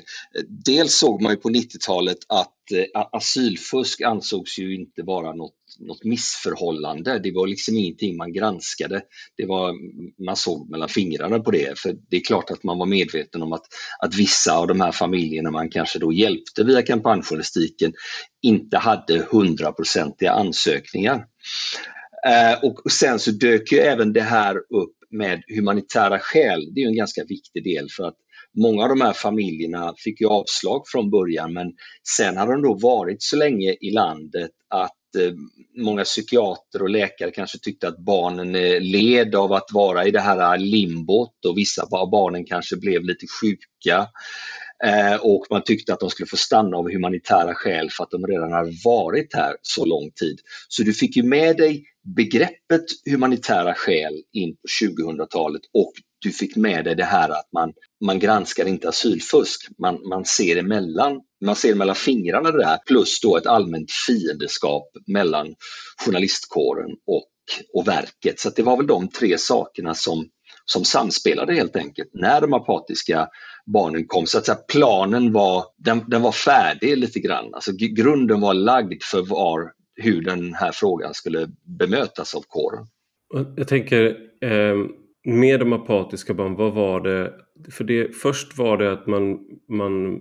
Dels 0.65 0.93
såg 0.93 1.21
man 1.21 1.31
ju 1.31 1.37
på 1.37 1.49
90-talet 1.49 2.17
att 2.27 2.71
eh, 2.95 3.01
asylfusk 3.11 4.01
ansågs 4.01 4.59
ju 4.59 4.75
inte 4.75 5.03
vara 5.03 5.33
något 5.33 5.60
något 5.87 6.03
missförhållande. 6.03 7.19
Det 7.19 7.31
var 7.31 7.47
liksom 7.47 7.77
ingenting 7.77 8.17
man 8.17 8.33
granskade. 8.33 9.01
Det 9.37 9.45
var, 9.45 9.73
man 10.25 10.35
såg 10.35 10.69
mellan 10.69 10.89
fingrarna 10.89 11.39
på 11.39 11.51
det. 11.51 11.79
För 11.79 11.95
det 12.09 12.17
är 12.17 12.21
klart 12.21 12.51
att 12.51 12.63
man 12.63 12.77
var 12.77 12.85
medveten 12.85 13.41
om 13.41 13.53
att, 13.53 13.65
att 14.03 14.15
vissa 14.15 14.57
av 14.57 14.67
de 14.67 14.81
här 14.81 14.91
familjerna 14.91 15.51
man 15.51 15.69
kanske 15.69 15.99
då 15.99 16.13
hjälpte 16.13 16.63
via 16.63 16.81
kampanjjournalistiken 16.81 17.93
inte 18.41 18.77
hade 18.77 19.27
hundraprocentiga 19.31 20.31
ansökningar. 20.31 21.25
Eh, 22.27 22.63
och 22.63 22.91
sen 22.91 23.19
så 23.19 23.31
dök 23.31 23.71
ju 23.71 23.77
även 23.77 24.13
det 24.13 24.21
här 24.21 24.55
upp 24.55 24.95
med 25.09 25.43
humanitära 25.47 26.19
skäl. 26.19 26.73
Det 26.73 26.81
är 26.81 26.87
en 26.87 26.95
ganska 26.95 27.23
viktig 27.23 27.63
del 27.63 27.87
för 27.97 28.03
att 28.03 28.15
Många 28.57 28.83
av 28.83 28.89
de 28.89 29.01
här 29.01 29.13
familjerna 29.13 29.93
fick 29.97 30.21
ju 30.21 30.27
avslag 30.27 30.83
från 30.87 31.09
början 31.09 31.53
men 31.53 31.73
sen 32.17 32.37
hade 32.37 32.51
de 32.51 32.61
då 32.61 32.73
varit 32.73 33.23
så 33.23 33.35
länge 33.35 33.75
i 33.81 33.91
landet 33.91 34.51
att 34.69 34.95
Eh, 35.15 35.33
många 35.83 36.03
psykiater 36.03 36.81
och 36.81 36.89
läkare 36.89 37.31
kanske 37.31 37.57
tyckte 37.57 37.87
att 37.87 37.97
barnen 37.97 38.55
eh, 38.55 38.81
led 38.81 39.35
av 39.35 39.53
att 39.53 39.69
vara 39.71 40.05
i 40.05 40.11
det 40.11 40.19
här 40.19 40.53
eh, 40.53 40.59
limbot 40.59 41.45
och 41.45 41.57
vissa 41.57 41.87
av 41.91 42.09
barnen 42.09 42.45
kanske 42.45 42.77
blev 42.77 43.03
lite 43.03 43.25
sjuka. 43.41 44.07
Och 45.21 45.45
man 45.49 45.63
tyckte 45.63 45.93
att 45.93 45.99
de 45.99 46.09
skulle 46.09 46.27
få 46.27 46.37
stanna 46.37 46.77
av 46.77 46.91
humanitära 46.91 47.53
skäl 47.55 47.89
för 47.91 48.03
att 48.03 48.11
de 48.11 48.27
redan 48.27 48.51
hade 48.51 48.71
varit 48.85 49.33
här 49.33 49.55
så 49.61 49.85
lång 49.85 50.11
tid. 50.11 50.39
Så 50.67 50.83
du 50.83 50.93
fick 50.93 51.15
ju 51.15 51.23
med 51.23 51.57
dig 51.57 51.83
begreppet 52.15 52.85
humanitära 53.05 53.73
skäl 53.73 54.13
in 54.33 54.55
på 54.55 54.85
2000-talet 54.85 55.61
och 55.73 55.93
du 56.19 56.31
fick 56.31 56.55
med 56.55 56.85
dig 56.85 56.95
det 56.95 57.03
här 57.03 57.29
att 57.29 57.49
man, 57.53 57.73
man 58.01 58.19
granskar 58.19 58.65
inte 58.65 58.89
asylfusk, 58.89 59.67
man, 59.77 60.09
man 60.09 60.25
ser 60.25 60.57
emellan 60.57 61.21
man 61.45 61.55
ser 61.55 61.75
mellan 61.75 61.95
fingrarna 61.95 62.51
det 62.51 62.63
där 62.63 62.77
plus 62.87 63.19
då 63.19 63.37
ett 63.37 63.47
allmänt 63.47 63.91
fiendeskap 64.07 64.87
mellan 65.07 65.55
journalistkåren 66.05 66.91
och, 67.07 67.25
och 67.73 67.87
verket. 67.87 68.39
Så 68.39 68.49
det 68.49 68.63
var 68.63 68.77
väl 68.77 68.87
de 68.87 69.07
tre 69.09 69.37
sakerna 69.37 69.93
som, 69.93 70.25
som 70.65 70.85
samspelade 70.85 71.53
helt 71.53 71.75
enkelt 71.75 72.09
när 72.13 72.41
de 72.41 72.53
apatiska 72.53 73.27
barnen 73.65 74.07
kom. 74.07 74.25
Så 74.25 74.37
att 74.37 74.45
säga, 74.45 74.57
planen 74.67 75.33
var, 75.33 75.65
den, 75.77 76.03
den 76.09 76.21
var 76.21 76.31
färdig 76.31 76.97
lite 76.97 77.19
grann. 77.19 77.53
Alltså 77.53 77.71
grunden 77.71 78.41
var 78.41 78.53
lagd 78.53 79.03
för 79.03 79.21
var, 79.21 79.71
hur 79.95 80.21
den 80.21 80.53
här 80.53 80.71
frågan 80.71 81.13
skulle 81.13 81.47
bemötas 81.79 82.35
av 82.35 82.43
kåren. 82.47 82.87
Jag 83.57 83.67
tänker 83.67 84.05
eh, 84.41 84.75
med 85.23 85.59
de 85.59 85.73
apatiska 85.73 86.33
barnen, 86.33 86.55
vad 86.55 86.73
var 86.73 87.01
det? 87.01 87.33
För 87.71 87.83
det, 87.83 88.15
först 88.15 88.57
var 88.57 88.77
det 88.77 88.91
att 88.91 89.07
man, 89.07 89.39
man 89.69 90.19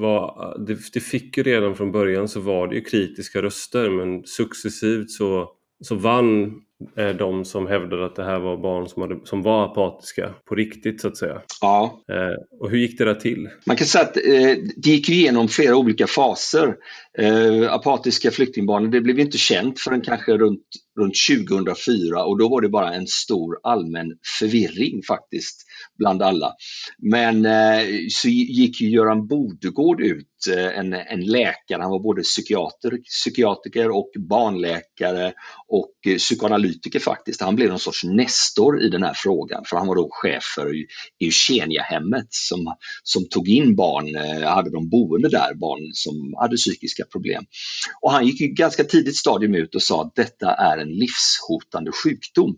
var, 0.00 0.54
det, 0.66 0.78
det 0.92 1.00
fick 1.00 1.36
ju 1.36 1.42
redan 1.42 1.76
från 1.76 1.92
början 1.92 2.28
så 2.28 2.40
var 2.40 2.68
det 2.68 2.74
ju 2.74 2.84
kritiska 2.84 3.42
röster 3.42 3.90
men 3.90 4.24
successivt 4.24 5.10
så, 5.10 5.48
så 5.80 5.94
vann 5.94 6.62
eh, 6.96 7.08
de 7.08 7.44
som 7.44 7.66
hävdade 7.66 8.06
att 8.06 8.16
det 8.16 8.24
här 8.24 8.38
var 8.40 8.56
barn 8.56 8.88
som, 8.88 9.02
hade, 9.02 9.18
som 9.24 9.42
var 9.42 9.64
apatiska 9.64 10.34
på 10.44 10.54
riktigt 10.54 11.00
så 11.00 11.08
att 11.08 11.16
säga. 11.16 11.42
Ja. 11.60 12.02
Eh, 12.08 12.60
och 12.60 12.70
hur 12.70 12.78
gick 12.78 12.98
det 12.98 13.04
där 13.04 13.14
till? 13.14 13.48
Man 13.66 13.76
kan 13.76 13.86
säga 13.86 14.04
att 14.04 14.16
eh, 14.16 14.64
det 14.76 14.90
gick 14.90 15.08
igenom 15.08 15.48
flera 15.48 15.76
olika 15.76 16.06
faser. 16.06 16.76
Eh, 17.18 17.72
apatiska 17.72 18.30
flyktingbarn, 18.30 18.90
det 18.90 19.00
blev 19.00 19.18
inte 19.18 19.38
känt 19.38 19.80
förrän 19.80 20.00
kanske 20.00 20.32
runt, 20.32 20.66
runt 21.00 21.14
2004 21.54 22.24
och 22.24 22.38
då 22.38 22.48
var 22.48 22.60
det 22.60 22.68
bara 22.68 22.94
en 22.94 23.06
stor 23.06 23.58
allmän 23.62 24.06
förvirring 24.40 25.02
faktiskt 25.08 25.62
bland 25.98 26.22
alla. 26.22 26.52
Men 26.98 27.46
eh, 27.46 27.80
så 28.10 28.28
gick 28.28 28.80
ju 28.80 28.90
Göran 28.90 29.26
Bodegård 29.26 30.00
ut, 30.00 30.26
eh, 30.56 30.78
en, 30.78 30.92
en 30.92 31.20
läkare, 31.20 31.82
han 31.82 31.90
var 31.90 32.02
både 32.02 32.22
psykiater, 32.22 32.98
psykiatriker 33.04 33.90
och 33.90 34.10
barnläkare 34.28 35.32
och 35.68 35.92
eh, 36.06 36.16
psykoanalytiker 36.16 37.00
faktiskt. 37.00 37.40
Han 37.40 37.56
blev 37.56 37.68
någon 37.68 37.78
sorts 37.78 38.04
nestor 38.04 38.82
i 38.82 38.88
den 38.88 39.02
här 39.02 39.14
frågan 39.16 39.64
för 39.66 39.76
han 39.76 39.86
var 39.86 39.96
då 39.96 40.08
chef 40.10 40.44
för 40.54 40.72
Eugeniahemmet 41.20 42.26
som, 42.28 42.74
som 43.02 43.28
tog 43.28 43.48
in 43.48 43.76
barn, 43.76 44.16
eh, 44.16 44.48
hade 44.48 44.70
de 44.70 44.88
boende 44.88 45.28
där, 45.28 45.54
barn 45.54 45.90
som 45.92 46.34
hade 46.40 46.56
psykiska 46.56 46.99
problem. 47.04 47.44
Och 48.00 48.12
han 48.12 48.26
gick 48.26 48.40
ju 48.40 48.46
ganska 48.46 48.84
tidigt 48.84 49.16
stadium 49.16 49.54
ut 49.54 49.74
och 49.74 49.82
sa 49.82 50.02
att 50.02 50.14
detta 50.14 50.54
är 50.54 50.78
en 50.78 50.88
livshotande 50.88 51.92
sjukdom. 52.04 52.56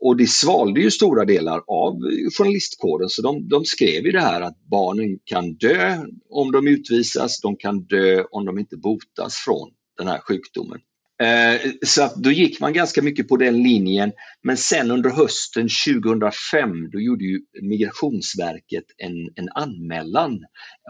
Och 0.00 0.16
det 0.16 0.26
svalde 0.26 0.80
ju 0.80 0.90
stora 0.90 1.24
delar 1.24 1.62
av 1.66 1.94
journalistkåren 2.38 3.08
så 3.08 3.22
de, 3.22 3.48
de 3.48 3.64
skrev 3.64 4.04
ju 4.04 4.12
det 4.12 4.20
här 4.20 4.40
att 4.40 4.58
barnen 4.70 5.18
kan 5.24 5.54
dö 5.54 5.98
om 6.30 6.52
de 6.52 6.68
utvisas, 6.68 7.40
de 7.40 7.56
kan 7.56 7.84
dö 7.84 8.24
om 8.30 8.44
de 8.44 8.58
inte 8.58 8.76
botas 8.76 9.34
från 9.36 9.70
den 9.98 10.08
här 10.08 10.18
sjukdomen. 10.18 10.80
Eh, 11.22 11.60
så 11.86 12.02
att 12.02 12.14
då 12.14 12.30
gick 12.30 12.60
man 12.60 12.72
ganska 12.72 13.02
mycket 13.02 13.28
på 13.28 13.36
den 13.36 13.62
linjen. 13.62 14.12
Men 14.42 14.56
sen 14.56 14.90
under 14.90 15.10
hösten 15.10 15.68
2005 15.86 16.90
då 16.92 17.00
gjorde 17.00 17.24
ju 17.24 17.40
Migrationsverket 17.62 18.84
en, 18.98 19.30
en 19.34 19.48
anmälan 19.54 20.38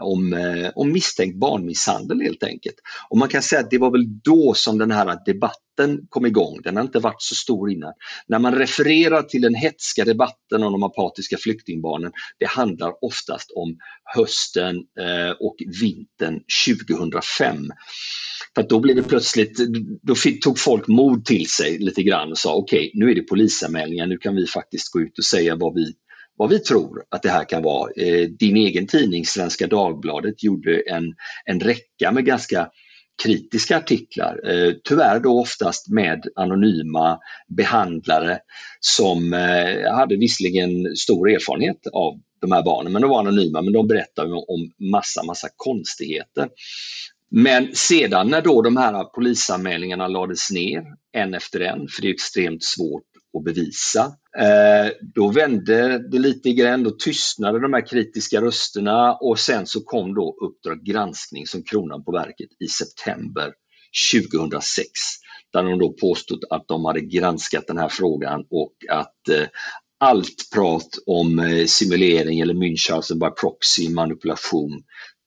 om, 0.01 0.33
eh, 0.33 0.69
om 0.75 0.91
misstänkt 0.91 1.39
barnmisshandel 1.39 2.21
helt 2.21 2.43
enkelt. 2.43 2.75
Och 3.09 3.17
man 3.17 3.29
kan 3.29 3.41
säga 3.41 3.61
att 3.61 3.69
det 3.69 3.77
var 3.77 3.91
väl 3.91 4.21
då 4.23 4.53
som 4.53 4.77
den 4.77 4.91
här 4.91 5.17
debatten 5.25 6.07
kom 6.09 6.25
igång. 6.25 6.61
Den 6.63 6.75
har 6.75 6.83
inte 6.83 6.99
varit 6.99 7.21
så 7.21 7.35
stor 7.35 7.71
innan. 7.71 7.93
När 8.27 8.39
man 8.39 8.55
refererar 8.55 9.21
till 9.23 9.41
den 9.41 9.55
hetska 9.55 10.05
debatten 10.05 10.63
om 10.63 10.71
de 10.71 10.83
apatiska 10.83 11.37
flyktingbarnen, 11.37 12.11
det 12.39 12.47
handlar 12.47 13.05
oftast 13.05 13.51
om 13.55 13.77
hösten 14.15 14.75
eh, 14.75 15.31
och 15.39 15.55
vintern 15.81 16.39
2005. 16.67 17.71
För 18.55 18.63
då 18.63 18.79
blev 18.79 18.95
det 18.95 19.03
plötsligt, 19.03 19.59
då 20.01 20.15
tog 20.43 20.59
folk 20.59 20.87
mod 20.87 21.25
till 21.25 21.49
sig 21.49 21.77
lite 21.77 22.03
grann 22.03 22.31
och 22.31 22.37
sa 22.37 22.55
okej, 22.55 22.79
okay, 22.79 22.91
nu 22.93 23.11
är 23.11 23.15
det 23.15 23.21
polisanmälningar, 23.21 24.07
nu 24.07 24.17
kan 24.17 24.35
vi 24.35 24.47
faktiskt 24.47 24.91
gå 24.91 25.01
ut 25.01 25.17
och 25.17 25.25
säga 25.25 25.55
vad 25.55 25.73
vi, 25.73 25.93
vad 26.37 26.49
vi 26.49 26.59
tror 26.59 27.03
att 27.09 27.23
det 27.23 27.29
här 27.29 27.49
kan 27.49 27.63
vara. 27.63 27.91
Eh, 27.97 28.27
din 28.29 28.57
egen 28.57 28.87
tidning 28.87 29.25
Svenska 29.25 29.67
Dagbladet 29.67 30.43
gjorde 30.43 30.81
en, 30.87 31.03
en 31.45 31.59
räcka 31.59 32.11
med 32.11 32.25
ganska 32.25 32.69
kritiska 33.23 33.77
artiklar, 33.77 34.49
eh, 34.49 34.73
tyvärr 34.83 35.19
då 35.19 35.39
oftast 35.39 35.89
med 35.89 36.23
anonyma 36.35 37.19
behandlare 37.57 38.39
som 38.79 39.33
eh, 39.33 39.93
hade 39.95 40.17
visserligen 40.17 40.95
stor 40.95 41.29
erfarenhet 41.29 41.87
av 41.93 42.19
de 42.41 42.51
här 42.51 42.63
barnen, 42.63 42.93
men 42.93 43.01
de 43.01 43.11
var 43.11 43.19
anonyma, 43.19 43.61
men 43.61 43.73
de 43.73 43.87
berättade 43.87 44.33
om 44.33 44.71
massa, 44.91 45.23
massa 45.23 45.47
konstigheter. 45.55 46.49
Men 47.35 47.75
sedan 47.75 48.29
när 48.29 48.41
då 48.41 48.61
de 48.61 48.77
här 48.77 49.03
polisanmälningarna 49.03 50.07
lades 50.07 50.51
ner 50.51 50.83
en 51.13 51.33
efter 51.33 51.59
en, 51.59 51.87
för 51.87 52.01
det 52.01 52.07
är 52.07 52.13
extremt 52.13 52.63
svårt 52.63 53.03
att 53.37 53.43
bevisa, 53.43 54.05
eh, 54.39 54.91
då 55.15 55.31
vände 55.31 56.09
det 56.09 56.19
lite 56.19 56.53
grann, 56.53 56.83
då 56.83 56.91
tystnade 56.91 57.59
de 57.59 57.73
här 57.73 57.87
kritiska 57.87 58.41
rösterna 58.41 59.13
och 59.13 59.39
sen 59.39 59.67
så 59.67 59.81
kom 59.81 60.13
då 60.13 60.35
Uppdrag 60.41 60.83
granskning 60.83 61.47
som 61.47 61.63
kronan 61.63 62.03
på 62.03 62.11
verket 62.11 62.49
i 62.59 62.67
september 62.67 63.53
2006 64.11 64.87
där 65.53 65.63
de 65.63 65.79
då 65.79 65.93
påstod 65.93 66.43
att 66.49 66.67
de 66.67 66.85
hade 66.85 67.01
granskat 67.01 67.67
den 67.67 67.77
här 67.77 67.89
frågan 67.89 68.45
och 68.49 68.73
att 68.89 69.29
eh, 69.29 69.47
allt 69.99 70.49
prat 70.53 70.89
om 71.05 71.39
eh, 71.39 71.65
simulering 71.65 72.39
eller 72.39 72.53
Münchhausen 72.53 73.19
by 73.19 73.29
proxy, 73.41 73.89
manipulation, 73.89 74.83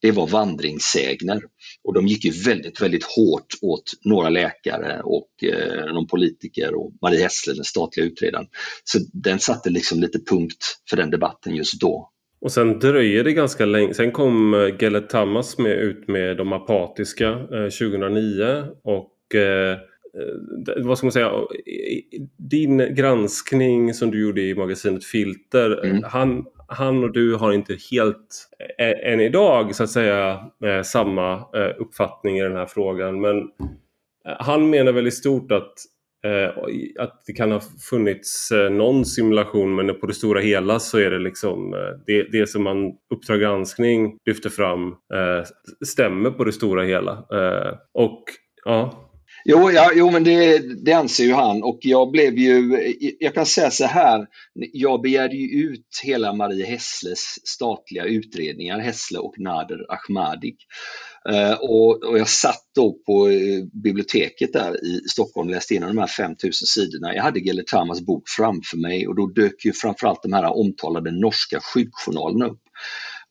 det 0.07 0.13
var 0.13 0.27
vandringssägner. 0.27 1.43
Och 1.85 1.95
de 1.95 2.07
gick 2.07 2.25
ju 2.25 2.31
väldigt, 2.31 2.83
väldigt 2.83 3.05
hårt 3.05 3.47
åt 3.63 3.93
några 4.05 4.29
läkare 4.29 5.01
och 5.05 5.29
eh, 5.45 5.95
någon 5.95 6.07
politiker 6.07 6.75
och 6.75 6.93
Marie 7.03 7.23
Hässle, 7.23 7.55
den 7.55 7.65
statliga 7.65 8.07
utredaren. 8.07 8.47
Så 8.85 8.99
den 9.13 9.39
satte 9.39 9.71
liksom 9.71 10.01
lite 10.01 10.19
punkt 10.31 10.65
för 10.91 10.97
den 10.97 11.11
debatten 11.11 11.57
just 11.57 11.81
då. 11.81 12.11
Och 12.41 12.53
sen 12.53 12.79
dröjer 12.79 13.25
det 13.25 13.33
ganska 13.33 13.67
länge. 13.67 13.95
Sen 13.95 14.13
kom 14.13 14.55
eh, 14.55 14.77
Gellet 14.79 15.09
Tamas 15.09 15.59
med, 15.59 15.73
ut 15.73 16.09
med 16.09 16.37
de 16.37 16.53
apatiska 16.53 17.29
eh, 17.29 17.69
2009 17.81 18.65
och 18.85 19.35
eh, 19.35 19.79
Eh, 20.17 20.85
vad 20.85 20.99
ska 20.99 21.07
man 21.07 21.13
säga, 21.13 21.33
din 22.37 22.95
granskning 22.95 23.95
som 23.95 24.11
du 24.11 24.23
gjorde 24.23 24.43
i 24.43 24.55
magasinet 24.55 25.05
Filter, 25.05 25.85
mm. 25.85 26.03
han, 26.05 26.45
han 26.69 27.05
och 27.05 27.13
du 27.13 27.35
har 27.35 27.53
inte 27.53 27.77
helt 27.91 28.49
än 28.79 29.21
idag 29.21 29.75
så 29.75 29.83
att 29.83 29.91
säga 29.91 30.41
samma 30.85 31.45
uppfattning 31.79 32.39
i 32.39 32.43
den 32.43 32.57
här 32.57 32.67
frågan. 32.67 33.21
Men 33.21 33.49
han 34.39 34.71
menar 34.71 34.93
väl 34.93 35.07
i 35.07 35.11
stort 35.11 35.53
att, 35.53 35.73
att 36.99 37.23
det 37.27 37.33
kan 37.33 37.53
ha 37.53 37.61
funnits 37.91 38.49
någon 38.71 39.05
simulation 39.05 39.75
men 39.75 40.01
på 40.01 40.07
det 40.07 40.15
stora 40.15 40.41
hela 40.41 40.79
så 40.79 40.99
är 40.99 41.11
det 41.11 41.19
liksom 41.19 41.71
det, 42.07 42.23
det 42.33 42.47
som 42.47 42.63
man 42.63 42.93
Uppdrag 43.15 43.41
granskning 43.41 44.19
lyfter 44.27 44.51
fram 44.51 44.95
stämmer 45.87 46.31
på 46.31 46.45
det 46.45 46.53
stora 46.53 46.83
hela. 46.83 47.25
och 47.95 48.25
ja, 48.65 49.06
Jo, 49.49 49.71
ja, 49.71 49.91
jo 49.95 50.11
men 50.11 50.25
det, 50.25 50.59
det 50.85 50.93
anser 50.93 51.25
ju 51.25 51.33
han 51.33 51.63
och 51.63 51.79
jag 51.83 52.11
blev 52.11 52.39
ju, 52.39 52.93
jag 53.21 53.35
kan 53.35 53.47
säga 53.47 53.71
så 53.71 53.85
här, 53.85 54.27
jag 54.73 55.03
begärde 55.03 55.37
ju 55.37 55.69
ut 55.69 56.01
hela 56.05 56.33
Marie 56.33 56.67
Hessles 56.67 57.39
statliga 57.45 58.05
utredningar, 58.05 58.79
Hessle 58.79 59.19
och 59.19 59.35
Nader 59.39 59.87
Ahmadik. 59.89 60.57
Eh, 61.29 61.53
och, 61.53 62.05
och, 62.05 62.19
jag 62.19 62.29
satt 62.29 62.63
då 62.75 62.99
på 63.07 63.29
eh, 63.29 63.65
biblioteket 63.83 64.53
där 64.53 64.85
i 64.85 65.01
Stockholm 65.09 65.49
och 65.49 65.55
läste 65.55 65.75
igenom 65.75 65.95
de 65.95 66.01
här 66.01 66.07
5000 66.07 66.67
sidorna. 66.67 67.15
Jag 67.15 67.23
hade 67.23 67.41
Gelle 67.41 67.63
Tamas 67.63 68.01
bok 68.01 68.23
framför 68.37 68.77
mig 68.77 69.09
och 69.09 69.17
då 69.17 69.27
dök 69.27 69.65
ju 69.65 69.73
framförallt 69.73 70.23
de 70.23 70.33
här 70.33 70.57
omtalade 70.57 71.11
norska 71.11 71.61
sjukjournalerna 71.61 72.47
upp. 72.47 72.63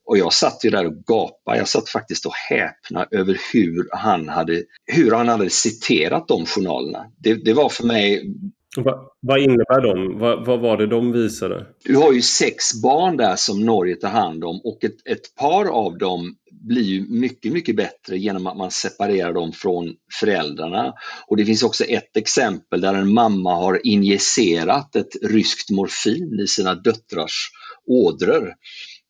Och 0.06 0.18
jag 0.18 0.34
satt 0.34 0.66
ju 0.66 0.70
där 0.70 0.86
och 0.86 0.94
gapade. 1.06 1.58
Jag 1.58 1.68
satt 1.68 1.90
faktiskt 1.90 2.26
och 2.26 2.34
häpna 2.50 3.08
över 3.12 3.38
hur 3.54 3.90
han 3.92 4.30
hade, 4.30 4.64
hur 4.86 5.12
han 5.12 5.28
hade 5.28 5.50
citerat 5.50 6.28
de 6.28 6.46
journalerna. 6.46 7.06
Det, 7.18 7.34
det 7.34 7.54
var 7.54 7.70
för 7.70 7.84
mig... 7.84 8.34
Va, 8.78 9.12
vad 9.22 9.40
innebär 9.40 9.82
de? 9.82 10.20
Va, 10.20 10.44
vad 10.46 10.60
var 10.60 10.78
det 10.78 10.88
de 10.88 11.12
visade? 11.12 11.66
Du 11.84 11.98
har 11.98 12.14
ju 12.14 12.22
sex 12.22 12.82
barn 12.82 13.18
där 13.18 13.36
som 13.36 13.66
Norge 13.66 13.96
tar 13.96 14.10
hand 14.10 14.44
om 14.44 14.62
och 14.64 14.84
ett, 14.84 15.08
ett 15.10 15.36
par 15.36 15.66
av 15.66 15.98
dem 15.98 16.36
blir 16.68 16.84
ju 16.84 17.06
mycket, 17.10 17.52
mycket 17.52 17.76
bättre 17.76 18.18
genom 18.18 18.48
att 18.48 18.58
man 18.58 18.72
separerar 18.72 19.34
dem 19.34 19.52
från 19.52 19.94
föräldrarna. 20.20 20.94
Och 21.28 21.38
det 21.38 21.46
finns 21.46 21.64
också 21.64 21.84
ett 21.84 22.18
exempel 22.18 22.82
där 22.82 22.94
en 22.94 23.14
mamma 23.14 23.56
har 23.56 23.88
injicerat 23.88 24.96
ett 24.96 25.16
ryskt 25.24 25.70
morfin 25.70 26.40
i 26.40 26.48
sina 26.48 26.76
döttrars 26.76 27.50
ådror. 27.88 28.54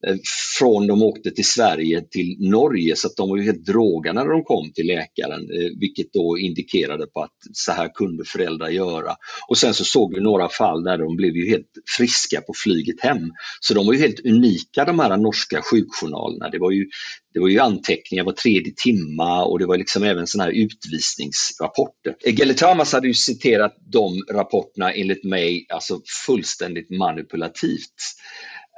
Eh, 0.07 0.15
från 0.59 0.87
de 0.87 1.01
åkte 1.01 1.31
till 1.31 1.45
Sverige 1.45 2.01
till 2.11 2.37
Norge 2.39 2.95
så 2.95 3.07
att 3.07 3.15
de 3.15 3.29
var 3.29 3.37
ju 3.37 3.43
helt 3.43 3.65
drogade 3.65 4.19
när 4.19 4.29
de 4.29 4.43
kom 4.43 4.71
till 4.73 4.87
läkaren 4.87 5.41
eh, 5.41 5.79
vilket 5.79 6.13
då 6.13 6.37
indikerade 6.37 7.07
på 7.07 7.23
att 7.23 7.37
så 7.53 7.71
här 7.71 7.89
kunde 7.93 8.25
föräldrar 8.25 8.69
göra. 8.69 9.15
Och 9.47 9.57
sen 9.57 9.73
så 9.73 9.83
såg 9.83 10.15
vi 10.15 10.21
några 10.21 10.49
fall 10.49 10.83
där 10.83 10.97
de 10.97 11.15
blev 11.15 11.35
ju 11.35 11.49
helt 11.49 11.71
friska 11.97 12.41
på 12.41 12.53
flyget 12.63 13.01
hem. 13.01 13.31
Så 13.59 13.73
de 13.73 13.85
var 13.85 13.93
ju 13.93 13.99
helt 13.99 14.25
unika 14.25 14.85
de 14.85 14.99
här 14.99 15.17
norska 15.17 15.61
sjukjournalerna. 15.61 16.49
Det 16.49 16.59
var 16.59 16.71
ju, 16.71 16.85
det 17.33 17.39
var 17.39 17.47
ju 17.47 17.59
anteckningar 17.59 18.23
var 18.23 18.33
tredje 18.33 18.73
timma 18.83 19.45
och 19.45 19.59
det 19.59 19.65
var 19.65 19.77
liksom 19.77 20.03
även 20.03 20.27
sådana 20.27 20.51
här 20.51 20.57
utvisningsrapporter. 20.57 22.15
Gelle 22.25 22.53
Tamas 22.53 22.93
hade 22.93 23.07
ju 23.07 23.13
citerat 23.13 23.75
de 23.91 24.23
rapporterna 24.31 24.91
enligt 24.91 25.23
mig 25.23 25.65
alltså 25.69 26.01
fullständigt 26.25 26.89
manipulativt. 26.89 27.95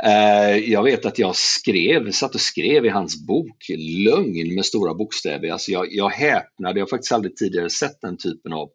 Eh, 0.03 0.57
jag 0.57 0.83
vet 0.83 1.05
att 1.05 1.19
jag 1.19 1.35
skrev, 1.35 2.11
satt 2.11 2.35
och 2.35 2.41
skrev 2.41 2.85
i 2.85 2.89
hans 2.89 3.27
bok 3.27 3.65
lögn 4.05 4.55
med 4.55 4.65
stora 4.65 4.93
bokstäver. 4.93 5.51
Alltså 5.51 5.71
jag, 5.71 5.87
jag 5.89 6.09
häpnade, 6.09 6.79
jag 6.79 6.85
har 6.85 6.89
faktiskt 6.89 7.11
aldrig 7.11 7.35
tidigare 7.35 7.69
sett 7.69 8.01
den 8.01 8.17
typen 8.17 8.53
av 8.53 8.69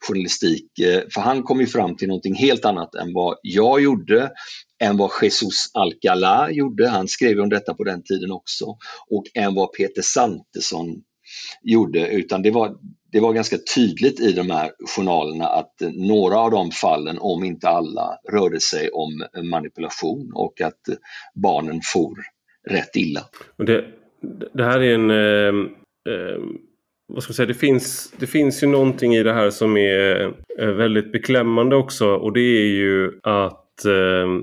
journalistik. 0.00 0.78
Eh, 0.78 1.02
för 1.14 1.20
han 1.20 1.42
kom 1.42 1.60
ju 1.60 1.66
fram 1.66 1.96
till 1.96 2.08
någonting 2.08 2.34
helt 2.34 2.64
annat 2.64 2.94
än 2.94 3.12
vad 3.12 3.36
jag 3.42 3.80
gjorde, 3.80 4.30
än 4.80 4.96
vad 4.96 5.10
Jesus 5.22 5.70
Alcalá 5.74 6.50
gjorde, 6.50 6.88
han 6.88 7.08
skrev 7.08 7.40
om 7.40 7.48
detta 7.48 7.74
på 7.74 7.84
den 7.84 8.02
tiden 8.02 8.32
också, 8.32 8.64
och 9.10 9.24
än 9.34 9.54
vad 9.54 9.72
Peter 9.72 10.02
Santesson 10.02 11.02
gjorde, 11.62 12.08
utan 12.08 12.42
det 12.42 12.50
var, 12.50 12.74
det 13.12 13.20
var 13.20 13.32
ganska 13.32 13.56
tydligt 13.74 14.20
i 14.20 14.32
de 14.32 14.50
här 14.50 14.70
journalerna 14.96 15.46
att 15.46 15.82
eh, 15.82 15.90
några 15.90 16.38
av 16.38 16.50
de 16.50 16.70
fallen, 16.70 17.18
om 17.20 17.44
inte 17.44 17.68
alla, 17.68 18.18
rörde 18.32 18.60
sig 18.60 18.90
om 18.90 19.24
eh, 19.36 19.42
manipulation 19.42 20.32
och 20.34 20.60
att 20.60 20.88
eh, 20.88 20.94
barnen 21.34 21.80
for 21.92 22.14
rätt 22.68 22.96
illa. 22.96 23.20
Det, 23.56 23.84
det 24.54 24.64
här 24.64 24.80
är 24.80 24.94
en... 24.94 25.10
Eh, 25.10 25.70
eh, 26.14 26.42
vad 27.12 27.22
ska 27.22 27.30
man 27.30 27.34
säga, 27.34 27.46
det 27.46 27.54
finns, 27.54 28.12
det 28.18 28.26
finns 28.26 28.62
ju 28.62 28.66
någonting 28.66 29.14
i 29.14 29.22
det 29.22 29.32
här 29.32 29.50
som 29.50 29.76
är 29.76 30.34
eh, 30.58 30.68
väldigt 30.68 31.12
beklämmande 31.12 31.76
också 31.76 32.06
och 32.06 32.32
det 32.32 32.40
är 32.40 32.66
ju 32.66 33.20
att 33.22 33.84
eh, 33.84 34.42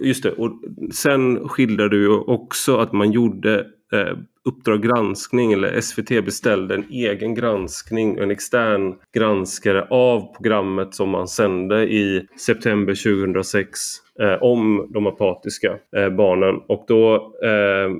Just 0.00 0.22
det, 0.22 0.32
och 0.32 0.60
sen 0.94 1.48
skildrar 1.48 1.88
du 1.88 2.08
också 2.08 2.76
att 2.76 2.92
man 2.92 3.12
gjorde 3.12 3.66
eh, 3.92 4.18
Uppdrag 4.44 4.82
granskning 4.82 5.52
eller 5.52 5.80
SVT 5.80 6.24
beställde 6.24 6.74
en 6.74 6.84
egen 6.90 7.34
granskning, 7.34 8.18
en 8.18 8.30
extern 8.30 8.94
granskare 9.12 9.86
av 9.90 10.34
programmet 10.34 10.94
som 10.94 11.08
man 11.08 11.28
sände 11.28 11.82
i 11.82 12.26
september 12.46 12.94
2006 12.94 13.78
eh, 14.20 14.42
om 14.42 14.88
de 14.90 15.06
apatiska 15.06 15.76
eh, 15.96 16.08
barnen. 16.08 16.60
Och 16.68 16.84
då 16.88 17.14
eh, 17.44 17.90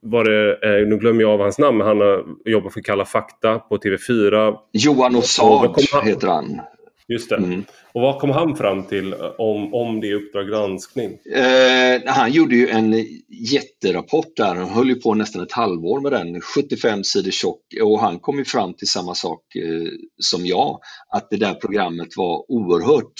var 0.00 0.24
det, 0.24 0.52
eh, 0.52 0.88
nu 0.88 0.96
glömmer 0.96 1.20
jag 1.20 1.30
av 1.30 1.40
hans 1.40 1.58
namn, 1.58 1.78
men 1.78 1.86
han 1.86 2.00
har 2.00 2.24
jobbat 2.44 2.72
för 2.72 2.80
Kalla 2.80 3.04
fakta 3.04 3.58
på 3.58 3.76
TV4. 3.76 4.56
Johan 4.72 5.16
Osard 5.16 6.04
heter 6.04 6.28
han. 6.28 6.60
Just 7.08 7.30
det. 7.30 7.36
Mm. 7.36 7.64
Och 7.92 8.02
vad 8.02 8.20
kom 8.20 8.30
han 8.30 8.56
fram 8.56 8.86
till 8.86 9.12
eh, 9.12 9.18
om, 9.38 9.74
om 9.74 10.00
det 10.00 10.14
Uppdrag 10.14 10.48
granskning? 10.48 11.18
Eh, 11.34 12.02
han 12.06 12.32
gjorde 12.32 12.56
ju 12.56 12.68
en 12.68 13.06
jätterapport 13.28 14.36
där, 14.36 14.54
han 14.54 14.68
höll 14.68 14.88
ju 14.88 14.94
på 14.94 15.14
nästan 15.14 15.42
ett 15.42 15.52
halvår 15.52 16.00
med 16.00 16.12
den, 16.12 16.40
75 16.40 17.04
sidor 17.04 17.30
tjock 17.30 17.60
och 17.82 18.00
han 18.00 18.18
kom 18.18 18.38
ju 18.38 18.44
fram 18.44 18.74
till 18.74 18.88
samma 18.88 19.14
sak 19.14 19.56
eh, 19.56 19.88
som 20.18 20.46
jag, 20.46 20.80
att 21.08 21.30
det 21.30 21.36
där 21.36 21.54
programmet 21.54 22.08
var 22.16 22.50
oerhört 22.52 23.12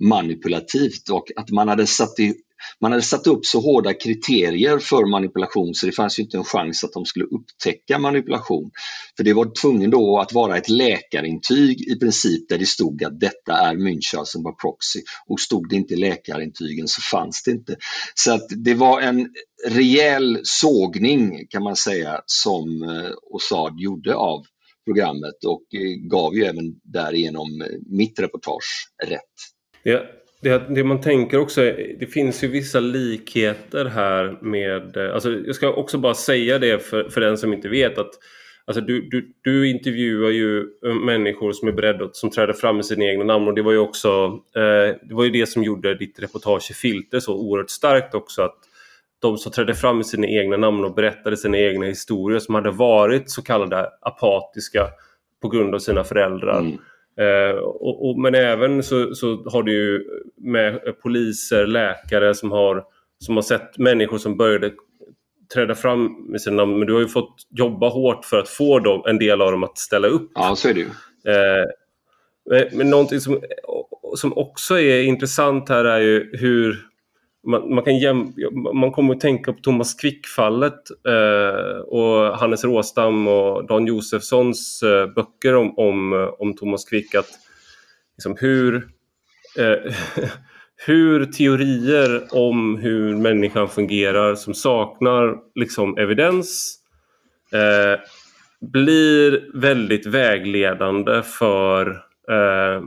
manipulativt 0.00 1.10
och 1.12 1.24
att 1.36 1.50
man 1.50 1.68
hade 1.68 1.86
satt 1.86 2.18
i, 2.18 2.34
man 2.80 2.92
hade 2.92 3.02
satt 3.02 3.26
upp 3.26 3.46
så 3.46 3.60
hårda 3.60 3.94
kriterier 3.94 4.78
för 4.78 5.10
manipulation 5.10 5.74
så 5.74 5.86
det 5.86 5.92
fanns 5.92 6.18
ju 6.18 6.22
inte 6.22 6.36
en 6.36 6.44
chans 6.44 6.84
att 6.84 6.92
de 6.92 7.04
skulle 7.04 7.24
upptäcka 7.24 7.98
manipulation. 7.98 8.70
För 9.16 9.24
det 9.24 9.32
var 9.32 9.60
tvungen 9.60 9.90
då 9.90 10.18
att 10.18 10.32
vara 10.32 10.56
ett 10.56 10.68
läkarintyg 10.68 11.88
i 11.88 11.98
princip 11.98 12.48
där 12.48 12.58
det 12.58 12.66
stod 12.66 13.04
att 13.04 13.20
detta 13.20 13.52
är 13.52 13.74
Münchhausen 13.74 14.42
by 14.42 14.52
proxy 14.62 15.00
och 15.26 15.40
stod 15.40 15.68
det 15.68 15.76
inte 15.76 15.94
i 15.94 15.96
läkarintygen 15.96 16.88
så 16.88 17.00
fanns 17.00 17.42
det 17.42 17.50
inte. 17.50 17.76
Så 18.14 18.32
att 18.32 18.46
det 18.48 18.74
var 18.74 19.00
en 19.00 19.28
rejäl 19.66 20.40
sågning 20.42 21.46
kan 21.46 21.62
man 21.62 21.76
säga 21.76 22.20
som 22.26 22.82
eh, 22.82 23.10
Ossad 23.30 23.80
gjorde 23.80 24.14
av 24.14 24.46
programmet 24.84 25.44
och 25.46 25.62
eh, 25.74 26.08
gav 26.10 26.34
ju 26.34 26.44
även 26.44 26.80
därigenom 26.82 27.60
eh, 27.60 27.66
mitt 27.86 28.18
reportage 28.18 28.88
rätt. 29.04 29.20
Ja, 29.82 30.02
det, 30.40 30.74
det, 30.74 30.84
man 30.84 31.00
tänker 31.00 31.38
också, 31.38 31.60
det 32.00 32.12
finns 32.12 32.44
ju 32.44 32.48
vissa 32.48 32.80
likheter 32.80 33.84
här 33.84 34.38
med... 34.42 34.96
Eh, 34.96 35.14
alltså 35.14 35.30
jag 35.30 35.54
ska 35.54 35.72
också 35.72 35.98
bara 35.98 36.14
säga 36.14 36.58
det 36.58 36.84
för, 36.84 37.08
för 37.08 37.20
den 37.20 37.38
som 37.38 37.52
inte 37.52 37.68
vet 37.68 37.98
att 37.98 38.10
Alltså 38.68 38.80
du, 38.80 39.08
du, 39.08 39.32
du 39.42 39.70
intervjuar 39.70 40.30
ju 40.30 40.60
eh, 40.86 40.94
människor 40.94 41.52
som 41.52 41.68
är 41.68 41.72
beredda, 41.72 42.08
som 42.12 42.30
träder 42.30 42.52
fram 42.52 42.76
med 42.76 42.86
sina 42.86 43.04
egna 43.04 43.24
namn 43.24 43.48
och 43.48 43.54
det 43.54 43.62
var 43.62 43.72
ju 43.72 43.78
också 43.78 44.08
eh, 44.56 44.96
det 45.02 45.14
var 45.14 45.24
ju 45.24 45.30
det 45.30 45.46
som 45.46 45.64
gjorde 45.64 45.94
ditt 45.94 46.18
reportage 46.18 46.70
i 46.70 46.74
Filter 46.74 47.20
så 47.20 47.34
oerhört 47.34 47.70
starkt 47.70 48.14
också 48.14 48.42
att 48.42 48.56
de 49.18 49.38
som 49.38 49.52
trädde 49.52 49.74
fram 49.74 49.96
med 49.96 50.06
sina 50.06 50.26
egna 50.26 50.56
namn 50.56 50.84
och 50.84 50.94
berättade 50.94 51.36
sina 51.36 51.58
egna 51.58 51.86
historier 51.86 52.38
som 52.38 52.54
hade 52.54 52.70
varit 52.70 53.30
så 53.30 53.42
kallade 53.42 53.88
apatiska 54.00 54.88
på 55.42 55.48
grund 55.48 55.74
av 55.74 55.78
sina 55.78 56.04
föräldrar. 56.04 56.58
Mm. 56.58 56.78
Eh, 57.20 57.56
och, 57.58 58.08
och, 58.08 58.18
men 58.18 58.34
även 58.34 58.82
så, 58.82 59.14
så 59.14 59.44
har 59.46 59.62
du 59.62 59.72
ju 59.72 60.04
med 60.36 60.80
poliser, 61.02 61.66
läkare 61.66 62.34
som 62.34 62.50
har, 62.50 62.84
som 63.18 63.34
har 63.34 63.42
sett 63.42 63.78
människor 63.78 64.18
som 64.18 64.36
började 64.36 64.70
träda 65.54 65.74
fram 65.74 66.26
med 66.30 66.40
sina 66.40 66.56
namn. 66.56 66.78
Men 66.78 66.86
du 66.86 66.92
har 66.92 67.00
ju 67.00 67.08
fått 67.08 67.34
jobba 67.50 67.88
hårt 67.88 68.24
för 68.24 68.38
att 68.38 68.48
få 68.48 68.78
dem, 68.78 69.02
en 69.06 69.18
del 69.18 69.42
av 69.42 69.52
dem 69.52 69.64
att 69.64 69.78
ställa 69.78 70.08
upp. 70.08 70.30
Ja, 70.34 70.56
så 70.56 70.68
är 70.68 70.74
det 70.74 70.80
ju. 70.80 70.86
Eh, 71.32 71.66
men 72.72 72.90
någonting 72.90 73.20
som, 73.20 73.42
som 74.16 74.38
också 74.38 74.78
är 74.78 75.02
intressant 75.02 75.68
här 75.68 75.84
är 75.84 76.00
ju 76.00 76.30
hur 76.32 76.87
man, 77.46 77.74
man, 77.74 77.84
kan 77.84 77.98
jäm, 77.98 78.32
man 78.74 78.92
kommer 78.92 79.14
att 79.14 79.20
tänka 79.20 79.52
på 79.52 79.58
Thomas 79.58 79.94
Quick-fallet 79.94 80.90
eh, 81.08 81.80
och 81.80 82.38
Hannes 82.38 82.64
Råstam 82.64 83.28
och 83.28 83.66
Dan 83.66 83.86
Josefssons 83.86 84.82
eh, 84.82 85.06
böcker 85.06 85.54
om, 85.54 85.78
om, 85.78 86.12
eh, 86.12 86.28
om 86.38 86.56
Thomas 86.56 86.84
Quick. 86.84 87.14
Att, 87.14 87.28
liksom, 88.16 88.36
hur, 88.40 88.88
eh, 89.58 89.94
hur 90.86 91.24
teorier 91.24 92.22
om 92.30 92.76
hur 92.76 93.16
människan 93.16 93.68
fungerar 93.68 94.34
som 94.34 94.54
saknar 94.54 95.36
liksom, 95.54 95.98
evidens 95.98 96.78
eh, 97.52 98.00
blir 98.60 99.50
väldigt 99.54 100.06
vägledande 100.06 101.22
för 101.22 101.90
eh, 102.30 102.82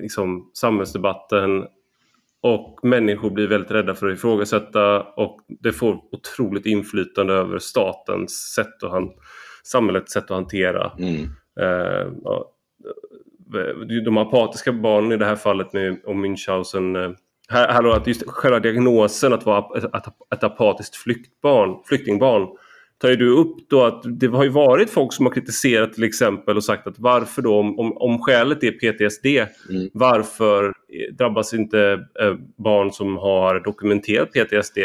liksom, 0.00 0.50
samhällsdebatten 0.54 1.66
och 2.46 2.80
människor 2.82 3.30
blir 3.30 3.46
väldigt 3.46 3.70
rädda 3.70 3.94
för 3.94 4.06
att 4.06 4.14
ifrågasätta 4.14 5.02
och 5.02 5.40
det 5.48 5.72
får 5.72 6.00
otroligt 6.12 6.66
inflytande 6.66 7.34
över 7.34 7.58
statens 7.58 8.52
sätt 8.54 8.82
och 8.82 8.90
han, 8.90 9.10
samhällets 9.64 10.12
sätt 10.12 10.24
att 10.24 10.30
hantera. 10.30 10.92
Mm. 10.98 11.22
Eh, 11.60 12.12
ja, 12.24 12.52
de 14.04 14.18
apatiska 14.18 14.72
barnen 14.72 15.12
i 15.12 15.16
det 15.16 15.24
här 15.24 15.36
fallet 15.36 15.72
med 15.72 16.00
om 16.04 16.24
Münchhausen. 16.24 17.04
Eh, 17.04 17.10
här, 17.48 17.68
här 17.68 17.96
att 17.96 18.06
just 18.06 18.30
själva 18.30 18.60
diagnosen 18.60 19.32
att 19.32 19.46
vara 19.46 19.78
ett, 19.78 19.84
ett 20.34 20.44
apatiskt 20.44 20.96
flyktbarn, 20.96 21.82
flyktingbarn 21.84 22.48
tar 22.98 23.08
ju 23.08 23.16
du 23.16 23.30
upp 23.30 23.56
då 23.68 23.84
att 23.84 24.02
det 24.04 24.26
har 24.26 24.44
ju 24.44 24.50
varit 24.50 24.90
folk 24.90 25.12
som 25.12 25.26
har 25.26 25.32
kritiserat 25.32 25.92
till 25.92 26.04
exempel 26.04 26.56
och 26.56 26.64
sagt 26.64 26.86
att 26.86 26.98
varför 26.98 27.42
då 27.42 27.58
om, 27.58 27.96
om, 27.96 28.22
skälet 28.22 28.64
är 28.64 28.70
PTSD 28.70 29.26
mm. 29.26 29.90
varför 29.92 30.72
drabbas 31.12 31.54
inte 31.54 31.80
eh, 32.20 32.34
barn 32.56 32.92
som 32.92 33.16
har 33.16 33.60
dokumenterat 33.60 34.32
PTSD 34.32 34.78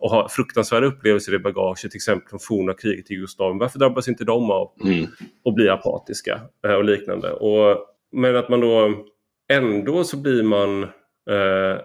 och 0.00 0.10
har 0.10 0.28
fruktansvärda 0.28 0.86
upplevelser 0.86 1.34
i 1.34 1.38
bagaget, 1.38 1.90
till 1.90 1.96
exempel 1.96 2.28
från 2.28 2.40
forna 2.40 2.74
kriget 2.74 3.10
i 3.10 3.14
Jugoslavien. 3.14 3.58
Varför 3.58 3.78
drabbas 3.78 4.08
inte 4.08 4.24
de 4.24 4.50
av 4.50 4.72
mm. 4.84 5.06
och 5.44 5.54
blir 5.54 5.70
apatiska 5.70 6.40
eh, 6.66 6.74
och 6.74 6.84
liknande? 6.84 7.32
Och, 7.32 7.78
men 8.12 8.36
att 8.36 8.48
man 8.48 8.60
då 8.60 9.04
ändå 9.52 10.04
så 10.04 10.16
blir 10.16 10.42
man 10.42 10.82
eh, 11.30 11.80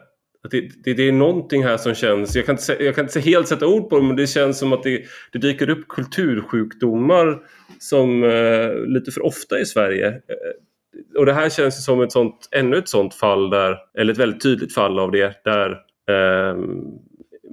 det, 0.51 0.69
det, 0.84 0.93
det, 0.93 1.08
är 1.08 1.12
någonting 1.12 1.63
här 1.63 1.77
som 1.77 1.93
känns, 1.93 2.36
jag 2.36 2.45
kan, 2.45 2.56
inte, 2.56 2.84
jag 2.84 2.95
kan 2.95 3.06
inte 3.06 3.19
helt 3.19 3.47
sätta 3.47 3.67
ord 3.67 3.89
på 3.89 3.97
det, 3.97 4.03
men 4.03 4.15
det 4.15 4.27
känns 4.27 4.60
som 4.60 4.73
att 4.73 4.84
det, 4.84 5.03
det 5.32 5.39
dyker 5.39 5.69
upp 5.69 5.88
kultursjukdomar 5.88 7.39
som 7.79 8.23
eh, 8.23 8.75
lite 8.88 9.12
för 9.12 9.25
ofta 9.25 9.60
i 9.60 9.65
Sverige. 9.65 10.08
Eh, 10.08 11.19
och 11.19 11.25
det 11.25 11.34
här 11.34 11.49
känns 11.49 11.86
som 11.86 12.01
ett 12.01 12.12
sånt, 12.12 12.49
ännu 12.51 12.77
ett 12.77 12.89
sånt 12.89 13.13
fall 13.13 13.49
där, 13.49 13.77
eller 13.97 14.13
ett 14.13 14.19
väldigt 14.19 14.43
tydligt 14.43 14.73
fall 14.73 14.99
av 14.99 15.12
det, 15.12 15.43
där 15.43 15.69
eh, 16.10 16.58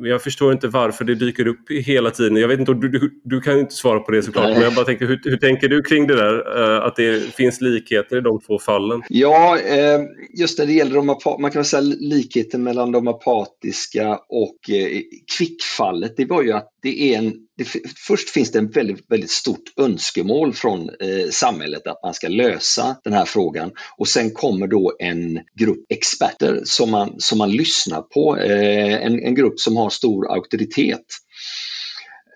jag 0.06 0.22
förstår 0.22 0.52
inte 0.52 0.68
varför 0.68 1.04
det 1.04 1.14
dyker 1.14 1.46
upp 1.46 1.70
hela 1.70 2.10
tiden. 2.10 2.36
Jag 2.36 2.48
vet 2.48 2.60
inte, 2.60 2.74
du, 2.74 2.88
du, 2.88 3.20
du 3.24 3.40
kan 3.40 3.58
inte 3.58 3.74
svara 3.74 4.00
på 4.00 4.12
det 4.12 4.22
såklart, 4.22 4.44
Nej. 4.44 4.54
men 4.54 4.62
jag 4.62 4.74
bara 4.74 4.84
tänker, 4.84 5.06
hur, 5.06 5.20
hur, 5.24 5.36
tänker 5.36 5.68
du 5.68 5.82
kring 5.82 6.06
det 6.06 6.16
där? 6.16 6.58
Uh, 6.58 6.86
att 6.86 6.96
det 6.96 7.34
finns 7.34 7.60
likheter 7.60 8.16
i 8.16 8.20
de 8.20 8.40
två 8.40 8.58
fallen? 8.58 9.02
Ja, 9.08 9.58
eh, 9.58 10.00
just 10.38 10.58
när 10.58 10.66
det 10.66 10.72
gäller 10.72 10.94
de 10.94 11.40
man 11.40 11.50
kan 11.50 11.64
säga 11.64 11.80
likheten 12.00 12.62
mellan 12.62 12.92
de 12.92 13.08
apatiska 13.08 14.18
och 14.28 14.70
eh, 14.70 15.00
kvickfallet, 15.38 16.16
det 16.16 16.24
var 16.24 16.42
ju 16.42 16.52
att 16.52 16.68
det 16.82 17.14
är 17.14 17.18
en, 17.18 17.32
det, 17.60 17.80
först 18.06 18.30
finns 18.30 18.50
det 18.50 18.58
en 18.58 18.70
väldigt, 18.70 19.04
väldigt 19.08 19.30
stort 19.30 19.72
önskemål 19.76 20.52
från 20.52 20.88
eh, 20.88 21.30
samhället 21.30 21.86
att 21.86 22.02
man 22.02 22.14
ska 22.14 22.28
lösa 22.28 22.96
den 23.04 23.12
här 23.12 23.24
frågan 23.24 23.70
och 23.98 24.08
sen 24.08 24.30
kommer 24.30 24.66
då 24.66 24.96
en 24.98 25.40
grupp 25.60 25.84
experter 25.88 26.60
som 26.64 26.90
man, 26.90 27.14
som 27.18 27.38
man 27.38 27.50
lyssnar 27.50 28.02
på, 28.02 28.36
eh, 28.36 29.06
en, 29.06 29.24
en 29.24 29.34
grupp 29.34 29.60
som 29.60 29.76
har 29.76 29.90
stor 29.90 30.32
auktoritet. 30.32 31.04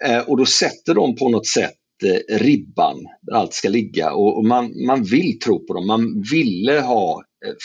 Eh, 0.06 0.18
och 0.18 0.36
då 0.36 0.46
sätter 0.46 0.94
de 0.94 1.16
på 1.16 1.28
något 1.28 1.46
sätt 1.46 1.74
eh, 2.04 2.36
ribban 2.38 2.96
där 3.22 3.34
allt 3.34 3.52
ska 3.52 3.68
ligga 3.68 4.12
och, 4.12 4.36
och 4.36 4.44
man, 4.44 4.86
man 4.86 5.04
vill 5.04 5.38
tro 5.38 5.66
på 5.66 5.74
dem. 5.74 5.86
Man 5.86 6.22
ville 6.32 6.80
ha 6.80 7.22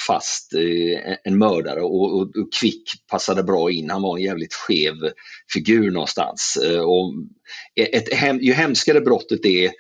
fast 0.08 0.54
eh, 0.54 1.16
en 1.24 1.38
mördare 1.38 1.82
och, 1.82 2.16
och, 2.16 2.22
och 2.22 2.54
Quick 2.60 2.84
passade 3.12 3.44
bra 3.44 3.72
in. 3.72 3.90
Han 3.90 4.02
var 4.02 4.18
en 4.18 4.24
jävligt 4.24 4.54
skev 4.54 4.96
figur 5.54 5.92
någonstans. 5.92 6.58
Eh, 6.66 6.82
och 6.82 7.14
ett, 7.76 8.08
ju 8.42 8.54
hemskare 8.54 9.02
brottet 9.02 9.46
är 9.46 9.72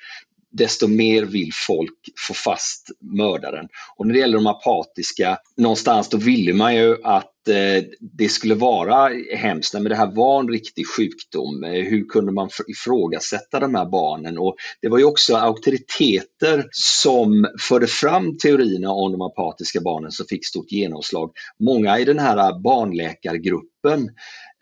desto 0.51 0.87
mer 0.87 1.23
vill 1.23 1.49
folk 1.67 1.99
få 2.27 2.33
fast 2.33 2.87
mördaren. 2.99 3.67
Och 3.97 4.07
när 4.07 4.13
det 4.13 4.19
gäller 4.19 4.37
de 4.37 4.47
apatiska, 4.47 5.37
någonstans 5.57 6.09
då 6.09 6.17
ville 6.17 6.53
man 6.53 6.75
ju 6.75 6.97
att 7.03 7.47
eh, 7.47 7.83
det 8.17 8.29
skulle 8.29 8.55
vara 8.55 9.09
hemskt, 9.35 9.73
men 9.73 9.83
det 9.83 9.95
här 9.95 10.15
var 10.15 10.39
en 10.39 10.49
riktig 10.49 10.87
sjukdom. 10.87 11.63
Eh, 11.63 11.71
hur 11.71 12.05
kunde 12.05 12.31
man 12.31 12.49
ifrågasätta 12.67 13.59
de 13.59 13.75
här 13.75 13.85
barnen? 13.85 14.37
Och 14.37 14.55
det 14.81 14.89
var 14.89 14.97
ju 14.97 15.03
också 15.03 15.35
auktoriteter 15.35 16.67
som 16.71 17.47
förde 17.59 17.87
fram 17.87 18.37
teorierna 18.37 18.91
om 18.91 19.11
de 19.11 19.21
apatiska 19.21 19.81
barnen 19.81 20.11
som 20.11 20.25
fick 20.25 20.45
stort 20.45 20.71
genomslag. 20.71 21.31
Många 21.59 21.99
i 21.99 22.05
den 22.05 22.19
här 22.19 22.59
barnläkargruppen, 22.59 24.09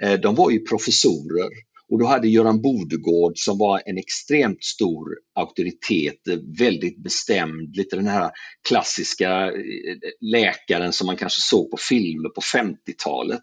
eh, 0.04 0.14
de 0.14 0.36
var 0.36 0.52
ju 0.52 0.60
professorer 0.60 1.50
och 1.92 2.00
då 2.00 2.06
hade 2.06 2.28
Göran 2.28 2.62
Bodegård 2.62 3.34
som 3.36 3.58
var 3.58 3.82
en 3.86 3.98
extremt 3.98 4.64
stor 4.64 5.08
auktoritet, 5.36 6.22
väldigt 6.60 7.04
bestämd, 7.04 7.76
lite 7.76 7.96
den 7.96 8.08
här 8.08 8.32
klassiska 8.68 9.48
eh, 9.48 9.52
läkaren 10.22 10.94
som 10.94 11.08
man 11.08 11.18
kanske 11.18 11.42
såg 11.42 11.72
på 11.72 11.78
filmer 11.90 12.30
på 12.30 12.42
50-talet. 12.42 13.42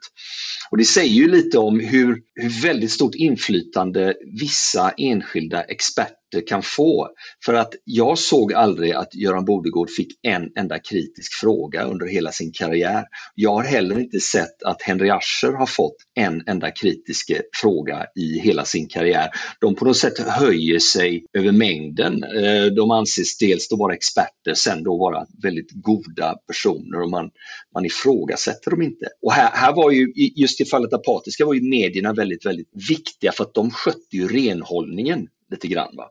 Och 0.71 0.79
det 0.79 0.85
säger 0.85 1.15
ju 1.15 1.29
lite 1.29 1.59
om 1.59 1.81
hur, 1.81 2.23
hur 2.35 2.63
väldigt 2.63 2.91
stort 2.91 3.15
inflytande 3.15 4.15
vissa 4.41 4.91
enskilda 4.91 5.63
experter 5.63 6.24
kan 6.47 6.63
få. 6.63 7.09
För 7.45 7.55
att 7.55 7.75
jag 7.85 8.19
såg 8.19 8.53
aldrig 8.53 8.93
att 8.93 9.15
Göran 9.15 9.45
Bodegård 9.45 9.91
fick 9.91 10.09
en 10.23 10.51
enda 10.59 10.79
kritisk 10.79 11.33
fråga 11.41 11.85
under 11.85 12.07
hela 12.07 12.33
sin 12.33 12.53
karriär. 12.53 13.05
Jag 13.35 13.55
har 13.55 13.65
heller 13.65 13.99
inte 13.99 14.21
sett 14.21 14.63
att 14.63 14.83
Henry 14.83 15.11
Ascher 15.11 15.53
har 15.53 15.67
fått 15.67 15.97
en 16.15 16.43
enda 16.47 16.71
kritisk 16.71 17.31
eh, 17.31 17.41
fråga 17.63 18.07
i 18.17 18.39
hela 18.39 18.65
sin 18.65 18.89
karriär. 18.89 19.31
De 19.61 19.75
på 19.75 19.85
något 19.85 19.97
sätt 19.97 20.19
höjer 20.19 20.79
sig 20.79 21.25
över 21.33 21.53
mängden. 21.53 22.25
Eh, 22.25 22.65
de 22.65 22.91
anses 22.91 23.39
dels 23.39 23.69
då 23.69 23.77
vara 23.77 23.95
experter, 23.95 24.55
sen 24.55 24.83
då 24.83 24.97
vara 24.99 25.27
väldigt 25.43 25.71
goda 25.73 26.35
personer 26.47 27.01
och 27.01 27.11
man, 27.11 27.31
man 27.75 27.85
ifrågasätter 27.85 28.71
dem 28.71 28.83
inte. 28.83 29.07
Och 29.23 29.33
här, 29.33 29.51
här 29.53 29.73
var 29.73 29.91
ju, 29.91 30.13
just 30.37 30.61
i 30.61 30.65
fallet 30.65 30.93
apatiska 30.93 31.47
var 31.47 31.55
ju 31.55 31.63
medierna 31.63 32.13
väldigt, 32.13 32.47
väldigt 32.47 32.71
viktiga 32.89 33.33
för 33.33 33.45
att 33.45 33.55
de 33.55 33.71
skötte 33.71 34.17
ju 34.17 34.29
renhållningen 34.29 35.27
lite 35.55 35.69
grann. 35.69 35.97
Va? 35.97 36.09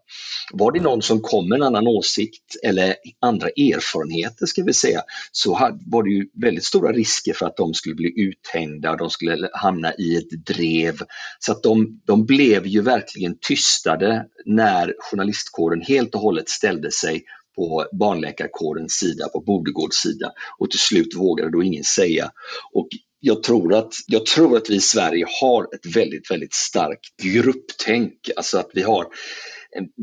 Var 0.53 0.71
det 0.71 0.79
någon 0.79 1.01
som 1.01 1.21
kom 1.21 1.49
med 1.49 1.56
en 1.56 1.63
annan 1.63 1.88
åsikt 1.88 2.56
eller 2.63 2.95
andra 3.21 3.47
erfarenheter 3.47 4.45
ska 4.45 4.63
vi 4.63 4.73
säga, 4.73 5.01
så 5.32 5.51
var 5.86 6.03
det 6.03 6.10
ju 6.10 6.29
väldigt 6.41 6.65
stora 6.65 6.91
risker 6.91 7.34
för 7.34 7.45
att 7.45 7.58
de 7.58 7.73
skulle 7.73 7.95
bli 7.95 8.13
uthängda, 8.15 8.95
de 8.95 9.10
skulle 9.10 9.49
hamna 9.53 9.93
i 9.93 10.17
ett 10.17 10.45
drev. 10.45 10.97
Så 11.39 11.51
att 11.51 11.63
de, 11.63 12.01
de 12.06 12.25
blev 12.25 12.67
ju 12.67 12.82
verkligen 12.82 13.38
tystade 13.47 14.25
när 14.45 14.93
journalistkåren 14.99 15.82
helt 15.82 16.15
och 16.15 16.21
hållet 16.21 16.49
ställde 16.49 16.91
sig 16.91 17.23
på 17.56 17.86
barnläkarkårens 17.91 18.93
sida, 18.93 19.27
på 19.27 19.39
Bodegårds 19.39 19.97
sida 19.97 20.32
och 20.60 20.69
till 20.69 20.79
slut 20.79 21.15
vågade 21.15 21.51
då 21.51 21.63
ingen 21.63 21.84
säga. 21.84 22.32
Och 22.73 22.88
jag 23.25 23.43
tror, 23.43 23.73
att, 23.73 23.93
jag 24.07 24.25
tror 24.25 24.57
att 24.57 24.69
vi 24.69 24.75
i 24.75 24.81
Sverige 24.81 25.25
har 25.41 25.63
ett 25.63 25.95
väldigt, 25.95 26.31
väldigt 26.31 26.53
starkt 26.53 27.21
grupptänk. 27.23 28.13
Alltså 28.36 28.57
att 28.57 28.69
vi 28.73 28.81
har 28.81 29.05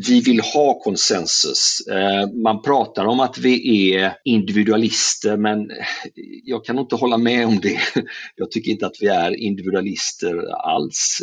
vi 0.06 0.20
vill 0.20 0.40
ha 0.40 0.80
konsensus. 0.80 1.80
Eh, 1.90 2.32
man 2.42 2.62
pratar 2.62 3.04
om 3.04 3.20
att 3.20 3.38
vi 3.38 3.94
är 3.94 4.12
individualister 4.24 5.36
men 5.36 5.70
jag 6.44 6.64
kan 6.64 6.78
inte 6.78 6.96
hålla 6.96 7.18
med 7.18 7.46
om 7.46 7.60
det. 7.60 7.78
Jag 8.36 8.50
tycker 8.50 8.70
inte 8.70 8.86
att 8.86 8.96
vi 9.00 9.06
är 9.06 9.36
individualister 9.36 10.52
alls 10.52 11.18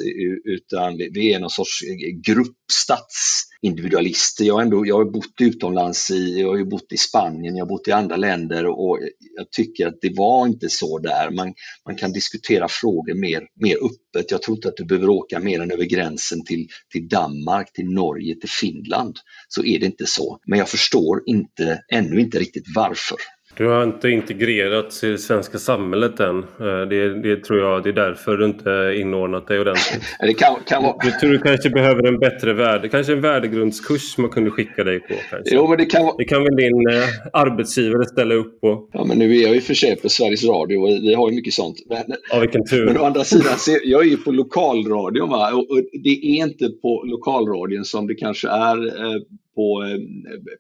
utan 0.46 0.98
vi 0.98 1.34
är 1.34 1.40
någon 1.40 1.50
sorts 1.50 1.82
gruppstats 2.26 3.44
individualister. 3.62 4.46
Jag, 4.46 4.62
ändå, 4.62 4.86
jag 4.86 4.96
har 4.96 5.06
bott 5.06 5.42
utomlands, 5.42 6.12
i, 6.12 6.40
jag 6.42 6.48
har 6.48 6.66
bott 6.66 6.92
i 6.92 6.98
Spanien, 6.98 7.56
jag 7.56 7.66
har 7.66 7.70
bott 7.70 7.88
i 7.88 7.92
andra 7.92 8.16
länder 8.16 8.66
och 8.66 9.00
jag 9.38 9.52
tycker 9.52 9.88
att 9.88 9.98
det 10.02 10.18
var 10.18 10.48
inte 10.48 10.70
så 10.70 11.00
där. 11.00 11.32
Man, 11.32 11.54
man 11.86 11.96
kan 11.96 12.12
diskutera 12.12 12.68
frågor 12.70 13.14
mer, 13.14 13.44
mer 13.62 13.76
öppet. 13.76 14.32
Jag 14.32 14.42
tror 14.42 14.58
inte 14.58 14.68
att 14.68 14.78
du 14.78 14.86
behöver 14.86 15.10
åka 15.10 15.40
mer 15.40 15.62
än 15.62 15.72
över 15.72 15.84
gränsen 15.84 16.46
till, 16.46 16.68
till 16.92 17.08
Danmark, 17.08 17.74
till 17.74 17.90
Norge, 17.90 18.36
till 18.40 18.50
Finland. 18.50 19.16
Så 19.48 19.64
är 19.64 19.80
det 19.80 19.86
inte 19.86 20.06
så. 20.06 20.40
Men 20.48 20.60
jag 20.60 20.70
förstår 20.70 21.24
inte, 21.26 21.82
ännu 21.94 22.22
inte 22.22 22.40
riktigt 22.40 22.66
varför. 22.76 23.18
Du 23.58 23.68
har 23.68 23.84
inte 23.84 24.10
integrerats 24.10 25.04
i 25.04 25.10
det 25.10 25.18
svenska 25.18 25.58
samhället 25.58 26.20
än. 26.20 26.38
Eh, 26.38 26.82
det, 26.90 27.22
det 27.22 27.44
tror 27.44 27.60
jag, 27.60 27.84
det 27.84 27.90
är 27.90 27.94
därför 27.94 28.38
du 28.38 28.46
inte 28.46 28.94
inordnat 28.96 29.48
dig 29.48 29.60
ordentligt. 29.60 30.02
det 30.20 30.34
kan, 30.34 30.56
kan 30.66 30.84
vara... 30.84 30.96
Du 31.04 31.12
tror 31.12 31.32
du 31.32 31.40
kanske 31.40 31.70
behöver 31.70 32.08
en 32.08 32.20
bättre 32.20 32.54
värde, 32.54 32.90
kanske 32.90 33.14
en 33.14 33.22
värdegrundskurs 33.22 34.18
man 34.18 34.30
kunde 34.30 34.52
skicka 34.52 34.84
dig 34.84 35.00
på. 35.00 35.14
Kanske. 35.30 35.56
Jo, 35.56 35.68
men 35.68 35.78
det, 35.78 35.86
kan 35.86 36.12
det 36.18 36.26
kan 36.26 36.44
väl 36.44 36.56
din 36.56 36.90
eh, 36.90 37.04
arbetsgivare 37.34 38.06
ställa 38.06 38.36
upp 38.36 38.62
på? 38.62 38.90
Ja, 38.94 39.06
men 39.06 39.18
nu 39.18 39.38
är 39.38 39.44
jag 39.44 39.56
ju 39.56 39.62
för 39.62 39.74
sig 39.74 39.96
på 39.96 40.10
Sveriges 40.10 40.46
Radio 40.46 40.78
och 40.78 40.90
vi 40.90 41.14
har 41.14 41.30
ju 41.30 41.36
mycket 41.36 41.54
sånt. 41.54 41.78
Men, 41.90 42.04
ja, 42.32 42.40
vilken 42.40 42.66
tur. 42.66 42.86
Men 42.86 42.98
å 42.98 43.04
andra 43.04 43.24
sidan, 43.24 43.54
jag 43.84 44.02
är 44.02 44.10
ju 44.10 44.18
på 44.18 44.32
lokalradion 44.32 45.30
va? 45.30 45.54
Och, 45.54 45.72
och 45.72 45.82
det 46.04 46.10
är 46.10 46.46
inte 46.46 46.70
på 46.70 47.04
lokalradion 47.06 47.86
som 47.86 48.08
det 48.08 48.16
kanske 48.16 48.48
är 48.48 48.88
eh, 48.88 49.22
på 49.58 49.84
eh, 49.84 49.98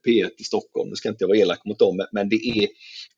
P1 0.08 0.30
i 0.38 0.44
Stockholm. 0.44 0.90
Nu 0.90 0.96
ska 0.96 1.10
inte 1.10 1.24
jag 1.24 1.28
vara 1.28 1.38
elak 1.38 1.66
mot 1.66 1.80
dem, 1.80 2.06
men 2.12 2.30
det 2.30 2.36
är, 2.36 2.68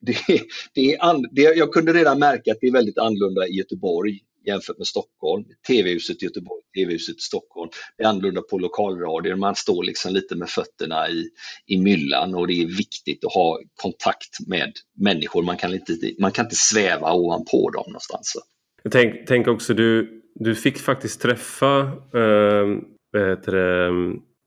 det, 0.00 0.42
det 0.74 0.94
är 0.94 1.04
an, 1.04 1.28
det, 1.32 1.42
jag 1.42 1.72
kunde 1.72 1.92
redan 1.92 2.18
märka 2.18 2.52
att 2.52 2.58
det 2.60 2.66
är 2.66 2.72
väldigt 2.72 2.98
annorlunda 2.98 3.46
i 3.46 3.52
Göteborg 3.52 4.18
jämfört 4.46 4.78
med 4.78 4.86
Stockholm. 4.86 5.44
TV-huset 5.68 6.22
i 6.22 6.26
Göteborg, 6.26 6.62
TV-huset 6.76 7.16
i 7.16 7.20
Stockholm. 7.20 7.70
Det 7.96 8.04
är 8.04 8.08
annorlunda 8.08 8.42
på 8.42 8.58
lokalradion. 8.58 9.38
Man 9.38 9.54
står 9.54 9.84
liksom 9.84 10.14
lite 10.14 10.36
med 10.36 10.48
fötterna 10.48 11.08
i, 11.08 11.28
i 11.66 11.78
myllan 11.78 12.34
och 12.34 12.46
det 12.46 12.62
är 12.62 12.66
viktigt 12.66 13.24
att 13.24 13.34
ha 13.34 13.60
kontakt 13.74 14.46
med 14.46 14.72
människor. 14.98 15.42
Man 15.42 15.56
kan 15.56 15.74
inte, 15.74 15.92
man 16.18 16.32
kan 16.32 16.44
inte 16.44 16.56
sväva 16.56 17.12
ovanpå 17.12 17.70
dem 17.70 17.84
någonstans. 17.86 18.36
Jag 18.82 18.92
tänk, 18.92 19.14
tänk 19.26 19.48
också, 19.48 19.74
du, 19.74 20.22
du 20.34 20.54
fick 20.54 20.78
faktiskt 20.78 21.20
träffa 21.20 21.80
äh, 22.14 22.66
det, 23.12 23.90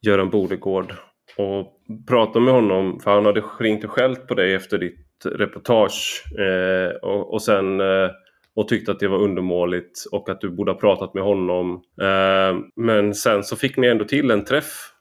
Göran 0.05 0.29
Bodegård 0.29 0.93
och 1.37 1.67
prata 2.07 2.39
med 2.39 2.53
honom 2.53 2.99
för 2.99 3.11
han 3.11 3.25
hade 3.25 3.43
ringt 3.59 3.83
och 3.83 3.91
skällt 3.91 4.27
på 4.27 4.33
dig 4.33 4.53
efter 4.53 4.77
ditt 4.77 5.25
reportage 5.25 6.23
eh, 6.39 6.95
och, 6.95 7.33
och 7.33 7.41
sen 7.41 7.79
eh, 7.79 8.09
och 8.55 8.67
tyckte 8.67 8.91
att 8.91 8.99
det 8.99 9.07
var 9.07 9.17
undermåligt 9.17 10.05
och 10.11 10.29
att 10.29 10.41
du 10.41 10.49
borde 10.49 10.71
ha 10.71 10.79
pratat 10.79 11.13
med 11.13 11.23
honom. 11.23 11.81
Eh, 12.01 12.59
men 12.75 13.15
sen 13.15 13.43
så 13.43 13.55
fick 13.55 13.77
ni 13.77 13.87
ändå 13.87 14.05
till 14.05 14.31
en 14.31 14.45
träff 14.45 14.91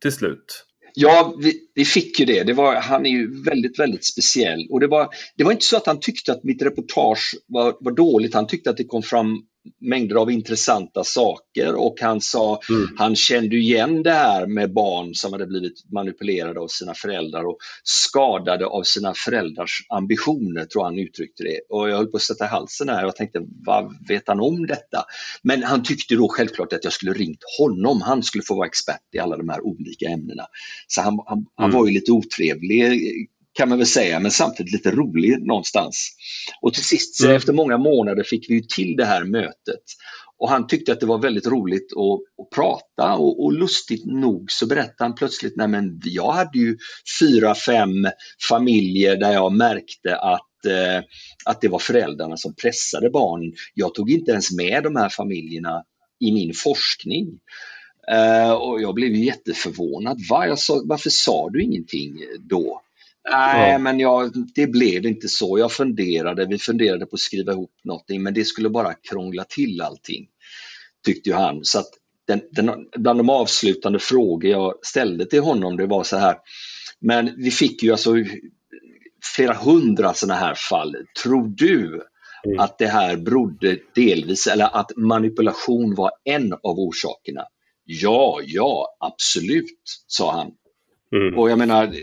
till 0.00 0.12
slut. 0.12 0.64
Ja, 0.94 1.34
vi, 1.42 1.52
vi, 1.74 1.84
fick 1.84 2.20
ju 2.20 2.26
det. 2.26 2.42
det 2.42 2.52
var, 2.52 2.74
han 2.74 3.06
är 3.06 3.10
ju 3.10 3.42
väldigt, 3.42 3.78
väldigt 3.78 4.04
speciell. 4.04 4.66
Och 4.70 4.80
det 4.80 4.86
var, 4.86 5.08
det 5.36 5.44
var 5.44 5.52
inte 5.52 5.64
så 5.64 5.76
att 5.76 5.86
han 5.86 6.00
tyckte 6.00 6.32
att 6.32 6.44
mitt 6.44 6.62
reportage 6.62 7.34
var, 7.46 7.74
var 7.80 7.92
dåligt. 7.92 8.34
Han 8.34 8.46
tyckte 8.46 8.70
att 8.70 8.76
det 8.76 8.84
kom 8.84 9.02
fram 9.02 9.42
mängder 9.80 10.16
av 10.16 10.30
intressanta 10.30 11.04
saker 11.04 11.74
och 11.74 12.00
han 12.00 12.20
sa, 12.20 12.60
mm. 12.70 12.88
han 12.98 13.16
kände 13.16 13.56
igen 13.56 14.02
det 14.02 14.12
här 14.12 14.46
med 14.46 14.72
barn 14.72 15.14
som 15.14 15.32
hade 15.32 15.46
blivit 15.46 15.92
manipulerade 15.92 16.60
av 16.60 16.68
sina 16.68 16.94
föräldrar 16.94 17.44
och 17.44 17.56
skadade 17.84 18.66
av 18.66 18.82
sina 18.82 19.14
föräldrars 19.14 19.86
ambitioner, 19.88 20.64
tror 20.64 20.84
han 20.84 20.98
uttryckte 20.98 21.42
det. 21.42 21.60
Och 21.68 21.90
jag 21.90 21.96
höll 21.96 22.06
på 22.06 22.16
att 22.16 22.22
sätta 22.22 22.46
halsen 22.46 22.88
här 22.88 23.06
och 23.06 23.16
tänkte, 23.16 23.40
vad 23.66 24.08
vet 24.08 24.22
han 24.26 24.40
om 24.40 24.66
detta? 24.66 25.04
Men 25.42 25.62
han 25.62 25.82
tyckte 25.82 26.14
då 26.14 26.28
självklart 26.28 26.72
att 26.72 26.84
jag 26.84 26.92
skulle 26.92 27.12
ringt 27.12 27.44
honom, 27.58 28.02
han 28.02 28.22
skulle 28.22 28.44
få 28.44 28.54
vara 28.54 28.66
expert 28.66 29.14
i 29.14 29.18
alla 29.18 29.36
de 29.36 29.48
här 29.48 29.60
olika 29.60 30.06
ämnena. 30.06 30.46
Så 30.86 31.02
han, 31.02 31.18
han, 31.26 31.38
mm. 31.38 31.46
han 31.56 31.70
var 31.70 31.86
ju 31.86 31.92
lite 31.92 32.12
otrevlig 32.12 33.28
kan 33.52 33.68
man 33.68 33.78
väl 33.78 33.86
säga, 33.86 34.20
men 34.20 34.30
samtidigt 34.30 34.72
lite 34.72 34.90
rolig 34.90 35.46
någonstans. 35.46 36.08
Och 36.60 36.74
till 36.74 36.84
sist, 36.84 37.22
mm. 37.22 37.36
efter 37.36 37.52
många 37.52 37.78
månader, 37.78 38.22
fick 38.22 38.50
vi 38.50 38.66
till 38.66 38.96
det 38.96 39.04
här 39.04 39.24
mötet. 39.24 39.82
Och 40.38 40.50
han 40.50 40.66
tyckte 40.66 40.92
att 40.92 41.00
det 41.00 41.06
var 41.06 41.18
väldigt 41.18 41.46
roligt 41.46 41.92
att, 41.92 42.44
att 42.44 42.50
prata 42.54 43.14
och, 43.14 43.44
och, 43.44 43.52
lustigt 43.52 44.06
nog 44.06 44.52
så 44.52 44.66
berättade 44.66 45.04
han 45.04 45.14
plötsligt, 45.14 45.56
nej 45.56 45.68
men 45.68 46.00
jag 46.04 46.32
hade 46.32 46.58
ju 46.58 46.76
fyra, 47.20 47.54
fem 47.54 48.08
familjer 48.48 49.16
där 49.16 49.32
jag 49.32 49.52
märkte 49.52 50.16
att 50.16 50.66
eh, 50.66 51.04
att 51.44 51.60
det 51.60 51.68
var 51.68 51.78
föräldrarna 51.78 52.36
som 52.36 52.54
pressade 52.54 53.10
barnen. 53.10 53.52
Jag 53.74 53.94
tog 53.94 54.10
inte 54.10 54.30
ens 54.30 54.52
med 54.52 54.82
de 54.82 54.96
här 54.96 55.08
familjerna 55.08 55.82
i 56.20 56.32
min 56.32 56.54
forskning. 56.54 57.28
Uh, 58.12 58.52
och 58.52 58.82
jag 58.82 58.94
blev 58.94 59.14
jätteförvånad. 59.14 60.18
Va? 60.30 60.46
Jag 60.46 60.58
sa, 60.58 60.82
varför 60.84 61.10
sa 61.10 61.48
du 61.52 61.62
ingenting 61.62 62.16
då? 62.40 62.82
Nej, 63.30 63.72
ja. 63.72 63.78
men 63.78 64.00
jag, 64.00 64.32
det 64.54 64.66
blev 64.66 65.06
inte 65.06 65.28
så. 65.28 65.58
Jag 65.58 65.72
funderade, 65.72 66.46
vi 66.46 66.58
funderade 66.58 67.06
på 67.06 67.14
att 67.14 67.20
skriva 67.20 67.52
ihop 67.52 67.74
någonting, 67.84 68.22
men 68.22 68.34
det 68.34 68.44
skulle 68.44 68.70
bara 68.70 68.94
krångla 68.94 69.44
till 69.44 69.80
allting, 69.80 70.26
tyckte 71.06 71.30
ju 71.30 71.36
han. 71.36 71.64
Så 71.64 71.78
att 71.78 71.90
den, 72.26 72.40
den, 72.50 72.70
bland 72.96 73.18
de 73.18 73.30
avslutande 73.30 73.98
frågor 73.98 74.50
jag 74.50 74.74
ställde 74.82 75.26
till 75.26 75.40
honom, 75.40 75.76
det 75.76 75.86
var 75.86 76.04
så 76.04 76.16
här, 76.16 76.36
men 77.00 77.34
vi 77.36 77.50
fick 77.50 77.82
ju 77.82 77.90
alltså 77.90 78.14
flera 79.36 79.54
hundra 79.54 80.14
sådana 80.14 80.40
här 80.40 80.54
fall. 80.70 80.96
Tror 81.22 81.48
du 81.48 82.02
mm. 82.44 82.58
att 82.58 82.78
det 82.78 82.86
här 82.86 83.16
berodde 83.16 83.78
delvis, 83.94 84.46
eller 84.46 84.76
att 84.76 84.96
manipulation 84.96 85.94
var 85.94 86.10
en 86.24 86.52
av 86.52 86.78
orsakerna? 86.78 87.44
Ja, 87.84 88.40
ja, 88.44 88.96
absolut, 89.00 89.82
sa 90.06 90.32
han. 90.32 90.50
Mm. 91.16 91.38
Och 91.38 91.50
jag 91.50 91.58
menar, 91.58 91.94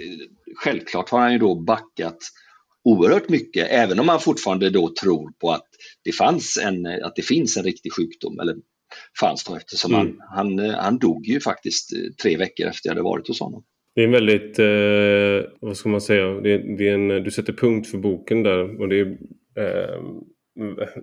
självklart 0.63 1.09
har 1.09 1.19
han 1.19 1.33
ju 1.33 1.39
då 1.39 1.55
backat 1.55 2.17
oerhört 2.83 3.29
mycket, 3.29 3.67
även 3.71 3.99
om 3.99 4.09
han 4.09 4.19
fortfarande 4.19 4.69
då 4.69 4.93
tror 5.01 5.31
på 5.41 5.51
att 5.51 5.67
det, 6.03 6.11
fanns 6.11 6.57
en, 6.65 6.85
att 7.03 7.15
det 7.15 7.21
finns 7.21 7.57
en 7.57 7.63
riktig 7.63 7.93
sjukdom, 7.93 8.39
eller 8.39 8.55
fanns 9.19 9.43
då 9.43 9.55
eftersom 9.55 9.93
mm. 9.93 10.17
han, 10.19 10.59
han, 10.59 10.69
han 10.69 10.97
dog 10.97 11.25
ju 11.25 11.39
faktiskt 11.39 11.93
eh, 11.93 11.99
tre 12.23 12.37
veckor 12.37 12.67
efter 12.67 12.89
jag 12.89 12.91
hade 12.91 13.03
varit 13.03 13.27
hos 13.27 13.39
honom. 13.39 13.63
Det 13.95 14.01
är 14.01 14.05
en 14.05 14.11
väldigt, 14.11 14.59
eh, 14.59 15.51
vad 15.61 15.77
ska 15.77 15.89
man 15.89 16.01
säga, 16.01 16.25
det 16.25 16.53
är, 16.53 16.77
det 16.77 16.89
är 16.89 16.93
en, 16.93 17.23
du 17.23 17.31
sätter 17.31 17.53
punkt 17.53 17.87
för 17.87 17.97
boken 17.97 18.43
där 18.43 18.81
och 18.81 18.89
det 18.89 18.99
är 18.99 19.07
eh, 19.57 20.01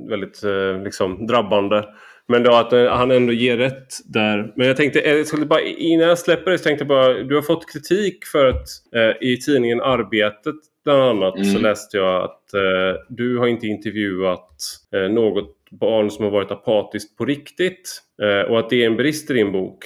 väldigt 0.08 0.44
eh, 0.44 0.82
liksom 0.84 1.26
drabbande. 1.26 1.84
Men 2.28 2.42
då 2.42 2.54
att 2.54 2.72
eh, 2.72 2.86
han 2.86 3.10
ändå 3.10 3.32
ger 3.32 3.56
rätt 3.56 3.94
där. 4.04 4.52
Men 4.56 4.66
jag 4.66 4.76
tänkte, 4.76 4.98
jag 4.98 5.26
skulle 5.26 5.46
bara, 5.46 5.60
innan 5.60 6.08
jag 6.08 6.18
släpper 6.18 6.50
det 6.50 6.58
så 6.58 6.64
tänkte 6.64 6.82
jag 6.82 6.88
bara, 6.88 7.22
du 7.22 7.34
har 7.34 7.42
fått 7.42 7.72
kritik 7.72 8.26
för 8.26 8.46
att 8.46 8.68
eh, 8.94 9.28
i 9.28 9.36
tidningen 9.36 9.80
Arbetet 9.80 10.56
bland 10.84 11.02
annat 11.02 11.36
mm. 11.36 11.46
så 11.46 11.58
läste 11.58 11.96
jag 11.96 12.24
att 12.24 12.54
eh, 12.54 13.00
du 13.08 13.38
har 13.38 13.46
inte 13.46 13.66
intervjuat 13.66 14.50
eh, 14.94 15.12
något 15.12 15.56
barn 15.70 16.10
som 16.10 16.24
har 16.24 16.32
varit 16.32 16.50
apatiskt 16.50 17.16
på 17.16 17.24
riktigt. 17.24 18.02
Eh, 18.22 18.50
och 18.50 18.58
att 18.58 18.70
det 18.70 18.82
är 18.82 18.86
en 18.86 18.96
brist 18.96 19.30
i 19.30 19.34
din 19.34 19.52
bok. 19.52 19.84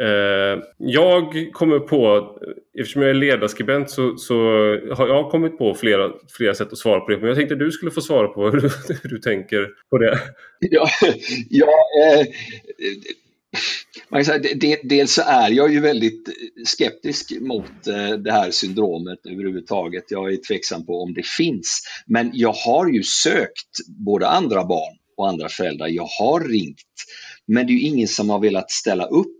Eh, 0.00 0.62
jag 0.78 1.52
kommer 1.52 1.78
på, 1.78 2.30
eftersom 2.78 3.02
jag 3.02 3.10
är 3.10 3.14
ledarskribent 3.14 3.90
så, 3.90 4.16
så, 4.16 4.34
har 4.94 5.08
jag 5.08 5.30
kommit 5.30 5.58
på 5.58 5.74
flera, 5.74 6.12
flera 6.36 6.54
sätt 6.54 6.72
att 6.72 6.78
svara 6.78 7.00
på 7.00 7.10
det. 7.10 7.18
Men 7.18 7.26
jag 7.26 7.36
tänkte 7.36 7.54
att 7.54 7.60
du 7.60 7.70
skulle 7.70 7.90
få 7.90 8.00
svara 8.00 8.28
på 8.28 8.44
hur 8.50 8.60
du, 8.60 8.70
hur 9.02 9.10
du 9.10 9.18
tänker 9.18 9.68
på 9.90 9.98
det. 9.98 10.18
Ja, 10.60 10.88
ja 11.50 11.66
eh, 11.66 12.26
man 14.08 14.24
kan 14.24 14.40
säga, 14.40 14.76
dels 14.82 15.12
så 15.12 15.22
är 15.22 15.50
jag 15.50 15.72
ju 15.72 15.80
väldigt 15.80 16.28
skeptisk 16.64 17.32
mot 17.40 17.86
eh, 17.86 18.10
det 18.10 18.32
här 18.32 18.50
syndromet 18.50 19.18
överhuvudtaget. 19.26 20.04
Jag 20.08 20.32
är 20.32 20.36
tveksam 20.36 20.86
på 20.86 21.02
om 21.02 21.14
det 21.14 21.26
finns. 21.26 21.82
Men 22.06 22.30
jag 22.34 22.52
har 22.52 22.88
ju 22.88 23.02
sökt 23.02 23.88
både 24.06 24.28
andra 24.28 24.64
barn 24.64 24.96
och 25.16 25.28
andra 25.28 25.48
föräldrar. 25.48 25.88
Jag 25.88 26.08
har 26.20 26.48
ringt. 26.48 26.76
Men 27.46 27.66
det 27.66 27.72
är 27.72 27.74
ju 27.74 27.80
ingen 27.80 28.08
som 28.08 28.30
har 28.30 28.38
velat 28.38 28.70
ställa 28.70 29.06
upp 29.06 29.36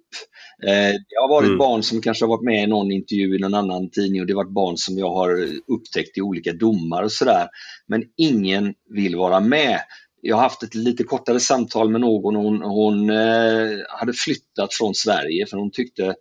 Eh, 0.66 0.94
det 1.08 1.16
har 1.20 1.28
varit 1.28 1.46
mm. 1.46 1.58
barn 1.58 1.82
som 1.82 2.02
kanske 2.02 2.24
har 2.24 2.28
varit 2.30 2.44
med 2.44 2.64
i 2.64 2.66
någon 2.66 2.92
intervju 2.92 3.36
i 3.36 3.38
någon 3.38 3.54
annan 3.54 3.90
tidning 3.90 4.20
och 4.20 4.26
det 4.26 4.32
har 4.32 4.44
varit 4.44 4.54
barn 4.54 4.76
som 4.76 4.98
jag 4.98 5.10
har 5.10 5.48
upptäckt 5.66 6.18
i 6.18 6.20
olika 6.20 6.52
domar 6.52 7.02
och 7.02 7.12
sådär. 7.12 7.48
Men 7.86 8.04
ingen 8.16 8.74
vill 8.90 9.16
vara 9.16 9.40
med. 9.40 9.80
Jag 10.22 10.36
har 10.36 10.42
haft 10.42 10.62
ett 10.62 10.74
lite 10.74 11.04
kortare 11.04 11.40
samtal 11.40 11.90
med 11.90 12.00
någon. 12.00 12.36
Hon, 12.36 12.62
hon 12.62 13.10
eh, 13.10 13.78
hade 13.88 14.12
flyttat 14.12 14.74
från 14.74 14.94
Sverige 14.94 15.46
för 15.46 15.56
hon 15.56 15.70
tyckte 15.70 16.14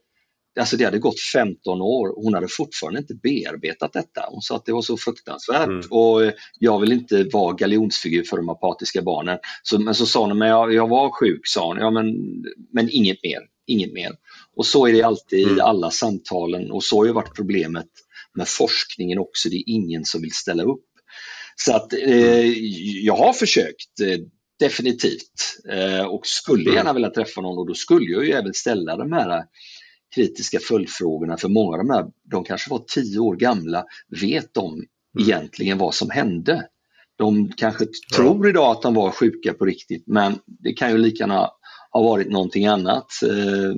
alltså 0.60 0.78
det 0.78 0.86
hade 0.86 0.99
gått 0.99 1.20
15 1.20 1.82
år 1.82 2.18
och 2.18 2.24
hon 2.24 2.34
hade 2.34 2.47
fortfarande 2.47 2.99
inte 2.99 3.14
bearbetat 3.14 3.93
detta. 3.93 4.26
Hon 4.30 4.41
sa 4.41 4.55
att 4.55 4.66
det 4.66 4.72
var 4.72 4.82
så 4.82 4.97
fruktansvärt 4.97 5.68
mm. 5.68 5.86
och 5.89 6.24
eh, 6.24 6.34
jag 6.60 6.80
vill 6.80 6.91
inte 6.91 7.24
vara 7.24 7.53
galjonsfigur 7.53 8.24
för 8.24 8.38
de 8.38 8.49
apatiska 8.49 9.01
barnen. 9.01 9.38
Så, 9.64 9.80
men 9.80 9.95
så 9.95 10.05
sa 10.05 10.28
hon, 10.28 10.38
men 10.38 10.47
jag, 10.47 10.74
jag 10.74 10.88
var 10.88 11.10
sjuk, 11.10 11.41
sa 11.43 11.68
hon, 11.68 11.78
ja, 11.78 11.91
men, 11.91 12.05
men 12.74 12.89
inget 12.91 13.24
mer, 13.24 13.39
inget 13.68 13.93
mer. 13.93 14.12
Och 14.55 14.66
så 14.66 14.88
är 14.88 14.93
det 14.93 15.03
alltid 15.03 15.43
mm. 15.43 15.57
i 15.57 15.62
alla 15.62 15.91
samtalen 15.91 16.72
och 16.72 16.84
så 16.84 16.97
har 16.97 17.05
ju 17.05 17.12
varit 17.12 17.36
problemet 17.36 17.88
med 18.34 18.47
forskningen 18.47 19.20
också, 19.20 19.49
det 19.49 19.55
är 19.55 19.64
ingen 19.66 20.05
som 20.05 20.22
vill 20.22 20.34
ställa 20.34 20.64
upp. 20.64 20.86
Så 21.55 21.76
att 21.76 21.93
eh, 21.93 22.47
jag 23.05 23.16
har 23.16 23.34
försökt, 23.34 23.99
eh, 24.01 24.20
definitivt, 24.60 25.60
eh, 25.70 26.05
och 26.05 26.28
skulle 26.28 26.64
mm. 26.64 26.76
gärna 26.76 26.93
vilja 26.93 27.10
träffa 27.10 27.41
någon 27.41 27.57
och 27.57 27.68
då 27.68 27.74
skulle 27.74 28.12
jag 28.12 28.26
ju 28.26 28.32
även 28.32 28.53
ställa 28.53 28.97
de 28.97 29.12
här 29.12 29.43
kritiska 30.16 30.60
följdfrågorna 30.60 31.38
för 31.38 31.49
många 31.49 31.72
av 31.72 31.78
de 31.78 31.89
här, 31.89 32.05
de 32.24 32.43
kanske 32.43 32.72
var 32.72 32.84
tio 32.88 33.20
år 33.20 33.36
gamla, 33.36 33.86
vet 34.22 34.53
de 34.53 34.74
mm. 34.74 34.86
egentligen 35.20 35.78
vad 35.78 35.95
som 35.95 36.10
hände? 36.10 36.68
De 37.18 37.51
kanske 37.57 37.84
ja. 37.84 38.18
tror 38.18 38.49
idag 38.49 38.72
att 38.72 38.82
de 38.82 38.93
var 38.93 39.12
sjuka 39.12 39.53
på 39.53 39.66
riktigt 39.66 40.03
men 40.07 40.39
det 40.45 40.74
kan 40.74 40.91
ju 40.91 40.97
lika 40.97 41.24
gärna 41.24 41.49
ha 41.91 42.01
varit 42.01 42.30
någonting 42.30 42.66
annat. 42.66 43.07
Eh, 43.24 43.76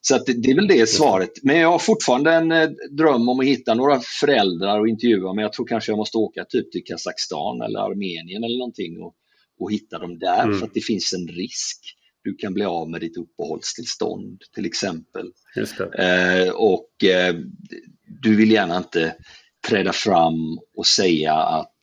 så 0.00 0.16
att 0.16 0.26
det 0.26 0.50
är 0.50 0.54
väl 0.54 0.68
det 0.68 0.88
svaret. 0.88 1.30
Men 1.42 1.58
jag 1.58 1.70
har 1.70 1.78
fortfarande 1.78 2.32
en 2.32 2.52
eh, 2.52 2.68
dröm 2.90 3.28
om 3.28 3.40
att 3.40 3.46
hitta 3.46 3.74
några 3.74 4.00
föräldrar 4.20 4.80
och 4.80 4.88
intervjua 4.88 5.32
men 5.32 5.42
jag 5.42 5.52
tror 5.52 5.66
kanske 5.66 5.92
jag 5.92 5.96
måste 5.96 6.18
åka 6.18 6.44
typ 6.44 6.72
till 6.72 6.84
Kazakstan 6.84 7.62
eller 7.62 7.78
Armenien 7.78 8.44
eller 8.44 8.58
någonting 8.58 9.02
och, 9.02 9.14
och 9.60 9.72
hitta 9.72 9.98
dem 9.98 10.18
där 10.18 10.44
mm. 10.44 10.58
för 10.58 10.66
att 10.66 10.74
det 10.74 10.80
finns 10.80 11.12
en 11.12 11.28
risk 11.28 11.96
du 12.24 12.34
kan 12.34 12.54
bli 12.54 12.64
av 12.64 12.90
med 12.90 13.00
ditt 13.00 13.16
uppehållstillstånd 13.16 14.42
till 14.54 14.66
exempel. 14.66 15.26
Eh, 15.98 16.48
och 16.54 17.04
eh, 17.04 17.34
du 18.22 18.36
vill 18.36 18.50
gärna 18.50 18.76
inte 18.76 19.16
träda 19.68 19.92
fram 19.92 20.58
och 20.76 20.86
säga 20.86 21.34
att 21.34 21.78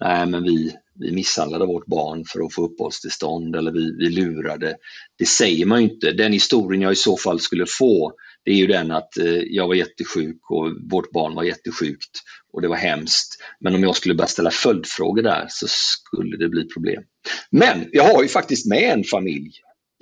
nej 0.00 0.26
men 0.26 0.42
vi, 0.42 0.72
vi 1.00 1.12
misshandlade 1.12 1.66
vårt 1.66 1.86
barn 1.86 2.24
för 2.24 2.44
att 2.44 2.54
få 2.54 2.64
uppehållstillstånd 2.64 3.56
eller 3.56 3.72
vi, 3.72 3.96
vi 3.98 4.10
lurade. 4.10 4.76
Det 5.18 5.26
säger 5.26 5.66
man 5.66 5.82
ju 5.82 5.90
inte. 5.90 6.12
Den 6.12 6.32
historien 6.32 6.82
jag 6.82 6.92
i 6.92 6.96
så 6.96 7.16
fall 7.16 7.40
skulle 7.40 7.66
få 7.78 8.12
det 8.44 8.50
är 8.50 8.56
ju 8.56 8.66
den 8.66 8.90
att 8.90 9.18
eh, 9.18 9.42
jag 9.46 9.66
var 9.68 9.74
jättesjuk 9.74 10.50
och 10.50 10.70
vårt 10.90 11.10
barn 11.10 11.34
var 11.34 11.42
jättesjukt 11.42 12.10
och 12.52 12.62
det 12.62 12.68
var 12.68 12.76
hemskt. 12.76 13.42
Men 13.60 13.74
om 13.74 13.82
jag 13.82 13.96
skulle 13.96 14.14
börja 14.14 14.28
ställa 14.28 14.50
följdfrågor 14.50 15.22
där 15.22 15.46
så 15.48 15.66
skulle 15.68 16.36
det 16.36 16.48
bli 16.48 16.68
problem. 16.68 17.02
Men 17.50 17.88
jag 17.92 18.04
har 18.04 18.22
ju 18.22 18.28
faktiskt 18.28 18.66
med 18.66 18.92
en 18.92 19.04
familj 19.04 19.52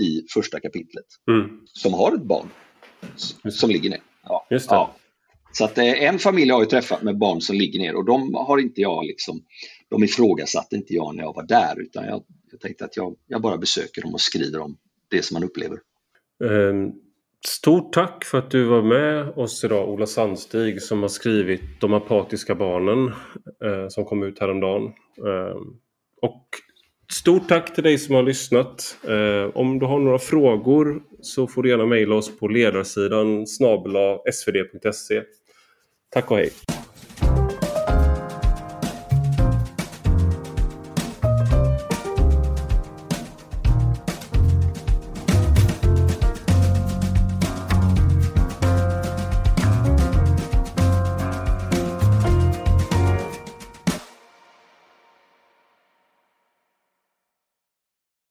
i 0.03 0.27
första 0.35 0.61
kapitlet 0.61 1.07
mm. 1.31 1.61
som 1.65 1.95
har 1.95 2.15
ett 2.15 2.23
barn 2.23 2.49
som 3.51 3.71
ligger 3.71 3.91
ner. 3.91 4.01
Ja. 4.25 4.47
Just 4.51 4.69
det. 4.69 4.75
Ja. 4.75 4.95
Så 5.53 5.65
att 5.65 5.79
eh, 5.79 6.03
en 6.03 6.19
familj 6.19 6.51
har 6.51 6.61
jag 6.61 6.71
träffat 6.71 7.03
med 7.03 7.19
barn 7.19 7.41
som 7.41 7.57
ligger 7.57 7.79
ner 7.79 7.97
och 7.97 8.05
de 8.05 8.35
har 8.35 8.59
inte 8.59 8.81
jag 8.81 9.05
liksom, 9.05 9.43
de 9.89 10.05
ifrågasatte 10.05 10.77
inte 10.77 10.95
jag 10.95 11.17
när 11.17 11.23
jag 11.23 11.35
var 11.35 11.47
där 11.47 11.81
utan 11.81 12.05
jag, 12.05 12.23
jag 12.51 12.61
tänkte 12.61 12.85
att 12.85 12.97
jag, 12.97 13.17
jag 13.27 13.43
bara 13.43 13.57
besöker 13.57 14.03
dem 14.03 14.15
och 14.15 14.21
skriver 14.21 14.61
om 14.61 14.77
det 15.11 15.25
som 15.25 15.35
man 15.35 15.45
upplever. 15.45 15.79
Um, 16.45 16.93
stort 17.47 17.93
tack 17.93 18.25
för 18.25 18.39
att 18.39 18.51
du 18.51 18.65
var 18.65 18.83
med 18.83 19.29
oss 19.29 19.65
idag 19.65 19.89
Ola 19.89 20.07
Sandstig 20.07 20.83
som 20.83 21.03
har 21.03 21.09
skrivit 21.09 21.81
De 21.81 21.95
apatiska 21.95 22.55
barnen 22.55 23.07
uh, 23.65 23.89
som 23.89 24.05
kom 24.05 24.23
ut 24.23 24.39
häromdagen. 24.39 24.83
Uh, 25.27 25.63
och 26.23 26.47
Stort 27.13 27.49
tack 27.49 27.75
till 27.75 27.85
dig 27.85 27.99
som 27.99 28.15
har 28.15 28.23
lyssnat. 28.23 28.97
Eh, 29.09 29.57
om 29.57 29.79
du 29.79 29.87
har 29.87 29.99
några 29.99 30.19
frågor 30.19 31.03
så 31.21 31.47
får 31.47 31.63
du 31.63 31.69
gärna 31.69 31.87
mejla 31.87 32.15
oss 32.15 32.39
på 32.39 32.49
ledarsidan 32.49 33.47
snabela 33.47 34.19
svd.se. 34.33 35.23
Tack 36.11 36.31
och 36.31 36.37
hej! 36.37 36.51